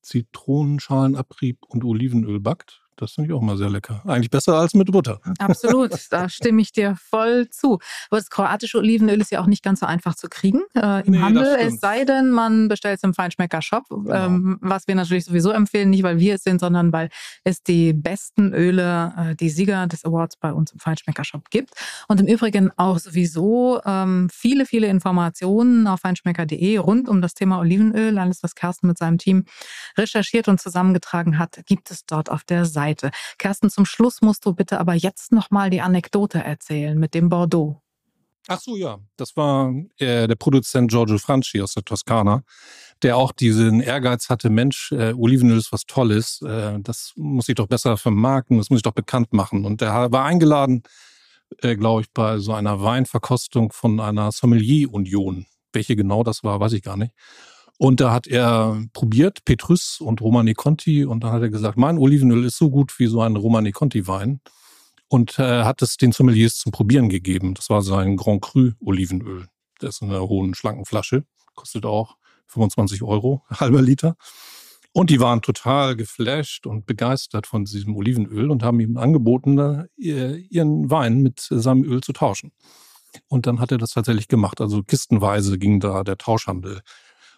Zitronenschalenabrieb 0.00 1.58
und 1.68 1.84
Olivenöl 1.84 2.40
backt. 2.40 2.81
Das 2.96 3.12
finde 3.12 3.30
ich 3.30 3.34
auch 3.34 3.40
mal 3.40 3.56
sehr 3.56 3.70
lecker. 3.70 4.02
Eigentlich 4.04 4.30
besser 4.30 4.54
als 4.54 4.74
mit 4.74 4.90
Butter. 4.92 5.20
Absolut, 5.38 5.92
da 6.10 6.28
stimme 6.28 6.60
ich 6.60 6.72
dir 6.72 6.96
voll 6.96 7.48
zu. 7.48 7.78
Aber 8.10 8.18
das 8.18 8.28
kroatische 8.28 8.78
Olivenöl 8.78 9.20
ist 9.20 9.32
ja 9.32 9.40
auch 9.40 9.46
nicht 9.46 9.62
ganz 9.62 9.80
so 9.80 9.86
einfach 9.86 10.14
zu 10.14 10.28
kriegen 10.28 10.60
äh, 10.74 11.04
im 11.06 11.12
nee, 11.12 11.18
Handel. 11.18 11.56
Es 11.58 11.80
sei 11.80 12.04
denn, 12.04 12.30
man 12.30 12.68
bestellt 12.68 12.98
es 12.98 13.02
im 13.02 13.14
Feinschmecker-Shop, 13.14 13.84
genau. 13.88 14.14
ähm, 14.14 14.58
was 14.60 14.86
wir 14.88 14.94
natürlich 14.94 15.24
sowieso 15.24 15.50
empfehlen, 15.50 15.90
nicht 15.90 16.02
weil 16.02 16.18
wir 16.18 16.34
es 16.34 16.42
sind, 16.42 16.60
sondern 16.60 16.92
weil 16.92 17.08
es 17.44 17.62
die 17.62 17.94
besten 17.94 18.52
Öle, 18.52 19.14
äh, 19.16 19.34
die 19.36 19.48
Sieger 19.48 19.86
des 19.86 20.04
Awards 20.04 20.36
bei 20.36 20.52
uns 20.52 20.72
im 20.72 20.78
Feinschmecker-Shop 20.78 21.48
gibt. 21.50 21.70
Und 22.08 22.20
im 22.20 22.26
Übrigen 22.26 22.70
auch 22.76 22.98
sowieso 22.98 23.80
ähm, 23.86 24.28
viele, 24.30 24.66
viele 24.66 24.88
Informationen 24.88 25.86
auf 25.86 26.00
feinschmecker.de 26.00 26.76
rund 26.76 27.08
um 27.08 27.22
das 27.22 27.34
Thema 27.34 27.58
Olivenöl. 27.58 28.18
Alles, 28.18 28.42
was 28.42 28.54
Carsten 28.54 28.86
mit 28.86 28.98
seinem 28.98 29.16
Team 29.16 29.46
recherchiert 29.96 30.48
und 30.48 30.60
zusammengetragen 30.60 31.38
hat, 31.38 31.60
gibt 31.66 31.90
es 31.90 32.04
dort 32.04 32.30
auf 32.30 32.44
der 32.44 32.66
Seite. 32.66 32.81
Seite. 32.82 33.10
Kersten, 33.38 33.70
zum 33.70 33.84
Schluss 33.84 34.22
musst 34.22 34.44
du 34.44 34.54
bitte 34.54 34.80
aber 34.80 34.94
jetzt 34.94 35.32
nochmal 35.32 35.70
die 35.70 35.80
Anekdote 35.80 36.38
erzählen 36.38 36.98
mit 36.98 37.14
dem 37.14 37.28
Bordeaux. 37.28 37.80
Ach 38.48 38.60
so, 38.60 38.76
ja. 38.76 38.98
Das 39.16 39.36
war 39.36 39.72
äh, 39.98 40.26
der 40.26 40.34
Produzent 40.34 40.90
Giorgio 40.90 41.18
Franchi 41.18 41.62
aus 41.62 41.74
der 41.74 41.84
Toskana, 41.84 42.42
der 43.02 43.16
auch 43.16 43.30
diesen 43.30 43.80
Ehrgeiz 43.80 44.28
hatte, 44.28 44.50
Mensch, 44.50 44.90
äh, 44.92 45.12
Olivenöl 45.12 45.58
ist 45.58 45.70
was 45.70 45.86
Tolles, 45.86 46.42
äh, 46.42 46.78
das 46.80 47.12
muss 47.16 47.48
ich 47.48 47.54
doch 47.54 47.68
besser 47.68 47.96
vermarkten, 47.96 48.58
das 48.58 48.68
muss 48.68 48.78
ich 48.78 48.82
doch 48.82 48.92
bekannt 48.92 49.32
machen. 49.32 49.64
Und 49.64 49.80
der 49.80 50.10
war 50.10 50.24
eingeladen, 50.24 50.82
äh, 51.62 51.76
glaube 51.76 52.02
ich, 52.02 52.10
bei 52.12 52.38
so 52.38 52.52
einer 52.52 52.82
Weinverkostung 52.82 53.70
von 53.70 54.00
einer 54.00 54.32
Sommelier-Union. 54.32 55.46
Welche 55.72 55.94
genau 55.94 56.24
das 56.24 56.42
war, 56.42 56.58
weiß 56.58 56.72
ich 56.72 56.82
gar 56.82 56.96
nicht. 56.96 57.12
Und 57.78 58.00
da 58.00 58.12
hat 58.12 58.26
er 58.26 58.84
probiert, 58.92 59.44
Petrus 59.44 60.00
und 60.00 60.20
Romani 60.20 60.54
Conti, 60.54 61.04
und 61.04 61.24
dann 61.24 61.32
hat 61.32 61.42
er 61.42 61.50
gesagt, 61.50 61.76
mein 61.76 61.98
Olivenöl 61.98 62.44
ist 62.44 62.58
so 62.58 62.70
gut 62.70 62.98
wie 62.98 63.06
so 63.06 63.20
ein 63.20 63.36
Romani 63.36 63.72
Conti 63.72 64.06
Wein. 64.06 64.40
Und 65.08 65.38
äh, 65.38 65.64
hat 65.64 65.82
es 65.82 65.96
den 65.96 66.12
Sommeliers 66.12 66.56
zum 66.56 66.72
Probieren 66.72 67.08
gegeben. 67.08 67.54
Das 67.54 67.68
war 67.68 67.82
sein 67.82 68.16
Grand 68.16 68.40
Cru 68.40 68.70
Olivenöl. 68.80 69.46
Das 69.78 69.96
ist 69.96 70.02
in 70.02 70.10
einer 70.10 70.26
hohen, 70.26 70.54
schlanken 70.54 70.86
Flasche. 70.86 71.24
Kostet 71.54 71.84
auch 71.84 72.16
25 72.46 73.02
Euro, 73.02 73.42
halber 73.50 73.82
Liter. 73.82 74.16
Und 74.92 75.10
die 75.10 75.20
waren 75.20 75.40
total 75.40 75.96
geflasht 75.96 76.66
und 76.66 76.86
begeistert 76.86 77.46
von 77.46 77.64
diesem 77.64 77.96
Olivenöl 77.96 78.50
und 78.50 78.62
haben 78.62 78.78
ihm 78.78 78.98
angeboten, 78.98 79.86
ihren 79.96 80.90
Wein 80.90 81.22
mit 81.22 81.40
seinem 81.40 81.82
Öl 81.84 82.02
zu 82.02 82.12
tauschen. 82.12 82.52
Und 83.28 83.46
dann 83.46 83.58
hat 83.58 83.72
er 83.72 83.78
das 83.78 83.90
tatsächlich 83.90 84.28
gemacht. 84.28 84.60
Also 84.60 84.82
kistenweise 84.82 85.58
ging 85.58 85.80
da 85.80 86.04
der 86.04 86.18
Tauschhandel 86.18 86.82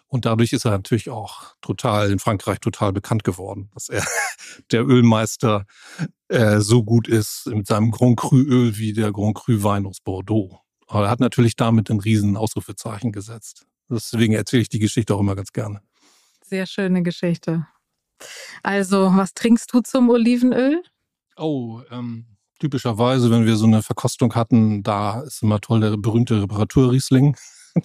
und 0.07 0.25
dadurch 0.25 0.53
ist 0.53 0.65
er 0.65 0.71
natürlich 0.71 1.09
auch 1.09 1.55
total 1.61 2.11
in 2.11 2.19
Frankreich 2.19 2.59
total 2.59 2.93
bekannt 2.93 3.23
geworden, 3.23 3.69
dass 3.73 3.89
er 3.89 4.05
der 4.71 4.85
Ölmeister 4.85 5.65
äh, 6.27 6.59
so 6.59 6.83
gut 6.83 7.07
ist 7.07 7.47
mit 7.47 7.67
seinem 7.67 7.91
Grand 7.91 8.17
Cru 8.17 8.37
Öl 8.37 8.77
wie 8.77 8.93
der 8.93 9.11
Grand 9.11 9.35
Cru 9.35 9.63
Wein 9.63 9.85
aus 9.85 9.99
Bordeaux. 9.99 10.59
Aber 10.87 11.05
er 11.05 11.09
hat 11.09 11.19
natürlich 11.19 11.55
damit 11.55 11.89
ein 11.89 11.99
riesen 11.99 12.37
Ausrufezeichen 12.37 13.11
gesetzt. 13.11 13.65
Deswegen 13.89 14.33
erzähle 14.33 14.61
ich 14.61 14.69
die 14.69 14.79
Geschichte 14.79 15.15
auch 15.15 15.19
immer 15.19 15.35
ganz 15.35 15.51
gerne. 15.51 15.81
Sehr 16.43 16.67
schöne 16.67 17.03
Geschichte. 17.03 17.67
Also, 18.63 19.11
was 19.15 19.33
trinkst 19.33 19.73
du 19.73 19.81
zum 19.81 20.09
Olivenöl? 20.09 20.81
Oh, 21.37 21.81
ähm, 21.91 22.25
typischerweise, 22.59 23.29
wenn 23.29 23.45
wir 23.45 23.55
so 23.55 23.65
eine 23.65 23.83
Verkostung 23.83 24.33
hatten, 24.35 24.83
da 24.83 25.21
ist 25.21 25.43
immer 25.43 25.59
toll 25.59 25.81
der 25.81 25.97
berühmte 25.97 26.41
Reparaturriesling. 26.41 27.35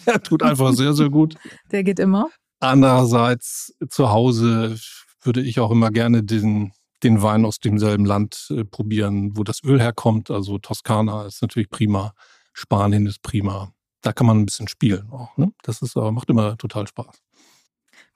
Der 0.06 0.22
tut 0.22 0.42
einfach 0.42 0.72
sehr, 0.72 0.92
sehr 0.92 1.10
gut. 1.10 1.34
Der 1.70 1.82
geht 1.84 1.98
immer. 1.98 2.28
Andererseits 2.60 3.74
zu 3.88 4.10
Hause 4.10 4.78
würde 5.22 5.40
ich 5.40 5.60
auch 5.60 5.70
immer 5.70 5.90
gerne 5.90 6.22
den, 6.22 6.72
den 7.02 7.22
Wein 7.22 7.44
aus 7.44 7.58
demselben 7.58 8.04
Land 8.04 8.48
äh, 8.50 8.64
probieren, 8.64 9.36
wo 9.36 9.44
das 9.44 9.62
Öl 9.64 9.80
herkommt. 9.80 10.30
Also 10.30 10.58
Toskana 10.58 11.26
ist 11.26 11.42
natürlich 11.42 11.70
prima, 11.70 12.12
Spanien 12.52 13.06
ist 13.06 13.22
prima. 13.22 13.72
Da 14.02 14.12
kann 14.12 14.26
man 14.26 14.38
ein 14.38 14.46
bisschen 14.46 14.68
spielen 14.68 15.10
auch. 15.10 15.36
Ne? 15.36 15.52
Das 15.62 15.82
ist, 15.82 15.96
macht 15.96 16.30
immer 16.30 16.56
total 16.56 16.86
Spaß. 16.86 17.20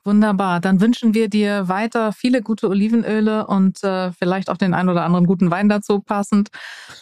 Wunderbar. 0.05 0.59
Dann 0.59 0.81
wünschen 0.81 1.15
wir 1.15 1.29
dir 1.29 1.67
weiter 1.67 2.13
viele 2.13 2.43
gute 2.43 2.69
Olivenöle 2.69 3.47
und 3.47 3.83
äh, 3.83 4.11
vielleicht 4.11 4.51
auch 4.51 4.57
den 4.57 4.75
ein 4.75 4.87
oder 4.87 5.03
anderen 5.03 5.25
guten 5.25 5.49
Wein 5.49 5.67
dazu 5.67 5.99
passend 5.99 6.49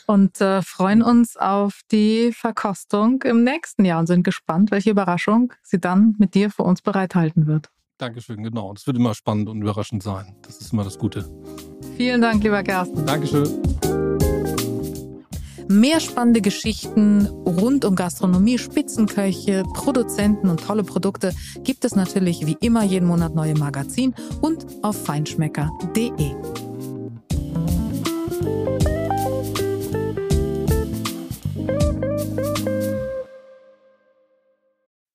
und 0.07 0.39
äh, 0.39 0.61
freuen 0.61 1.01
uns 1.01 1.35
auf 1.35 1.81
die 1.91 2.31
Verkostung 2.31 3.21
im 3.23 3.43
nächsten 3.43 3.83
Jahr 3.83 3.99
und 3.99 4.07
sind 4.07 4.23
gespannt, 4.23 4.71
welche 4.71 4.91
Überraschung 4.91 5.51
sie 5.61 5.79
dann 5.79 6.15
mit 6.17 6.33
dir 6.33 6.49
für 6.49 6.63
uns 6.63 6.81
bereithalten 6.81 7.45
wird. 7.45 7.69
Dankeschön, 7.97 8.41
genau. 8.41 8.73
Das 8.73 8.87
wird 8.87 8.97
immer 8.97 9.13
spannend 9.13 9.49
und 9.49 9.61
überraschend 9.61 10.01
sein. 10.01 10.35
Das 10.41 10.57
ist 10.57 10.71
immer 10.71 10.83
das 10.85 10.97
Gute. 10.97 11.29
Vielen 11.97 12.21
Dank, 12.21 12.41
lieber 12.43 12.63
Carsten. 12.63 13.05
Dankeschön. 13.05 14.02
Mehr 15.67 15.99
spannende 15.99 16.41
Geschichten 16.41 17.27
rund 17.45 17.85
um 17.85 17.95
Gastronomie, 17.95 18.57
Spitzenköche, 18.57 19.63
Produzenten 19.73 20.49
und 20.49 20.61
tolle 20.61 20.83
Produkte 20.83 21.33
gibt 21.63 21.85
es 21.85 21.95
natürlich 21.95 22.45
wie 22.45 22.57
immer 22.61 22.83
jeden 22.83 23.07
Monat 23.07 23.35
neue 23.35 23.55
Magazin 23.55 24.13
und 24.41 24.65
auf 24.81 25.01
feinschmecker.de. 25.05 26.35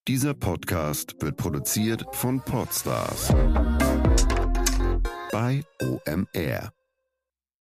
Dieser 0.08 0.32
Podcast 0.32 1.16
wird 1.20 1.36
produziert 1.36 2.04
von 2.12 2.40
Podstars 2.40 3.28
bei 5.30 5.62
OMR. 5.82 6.77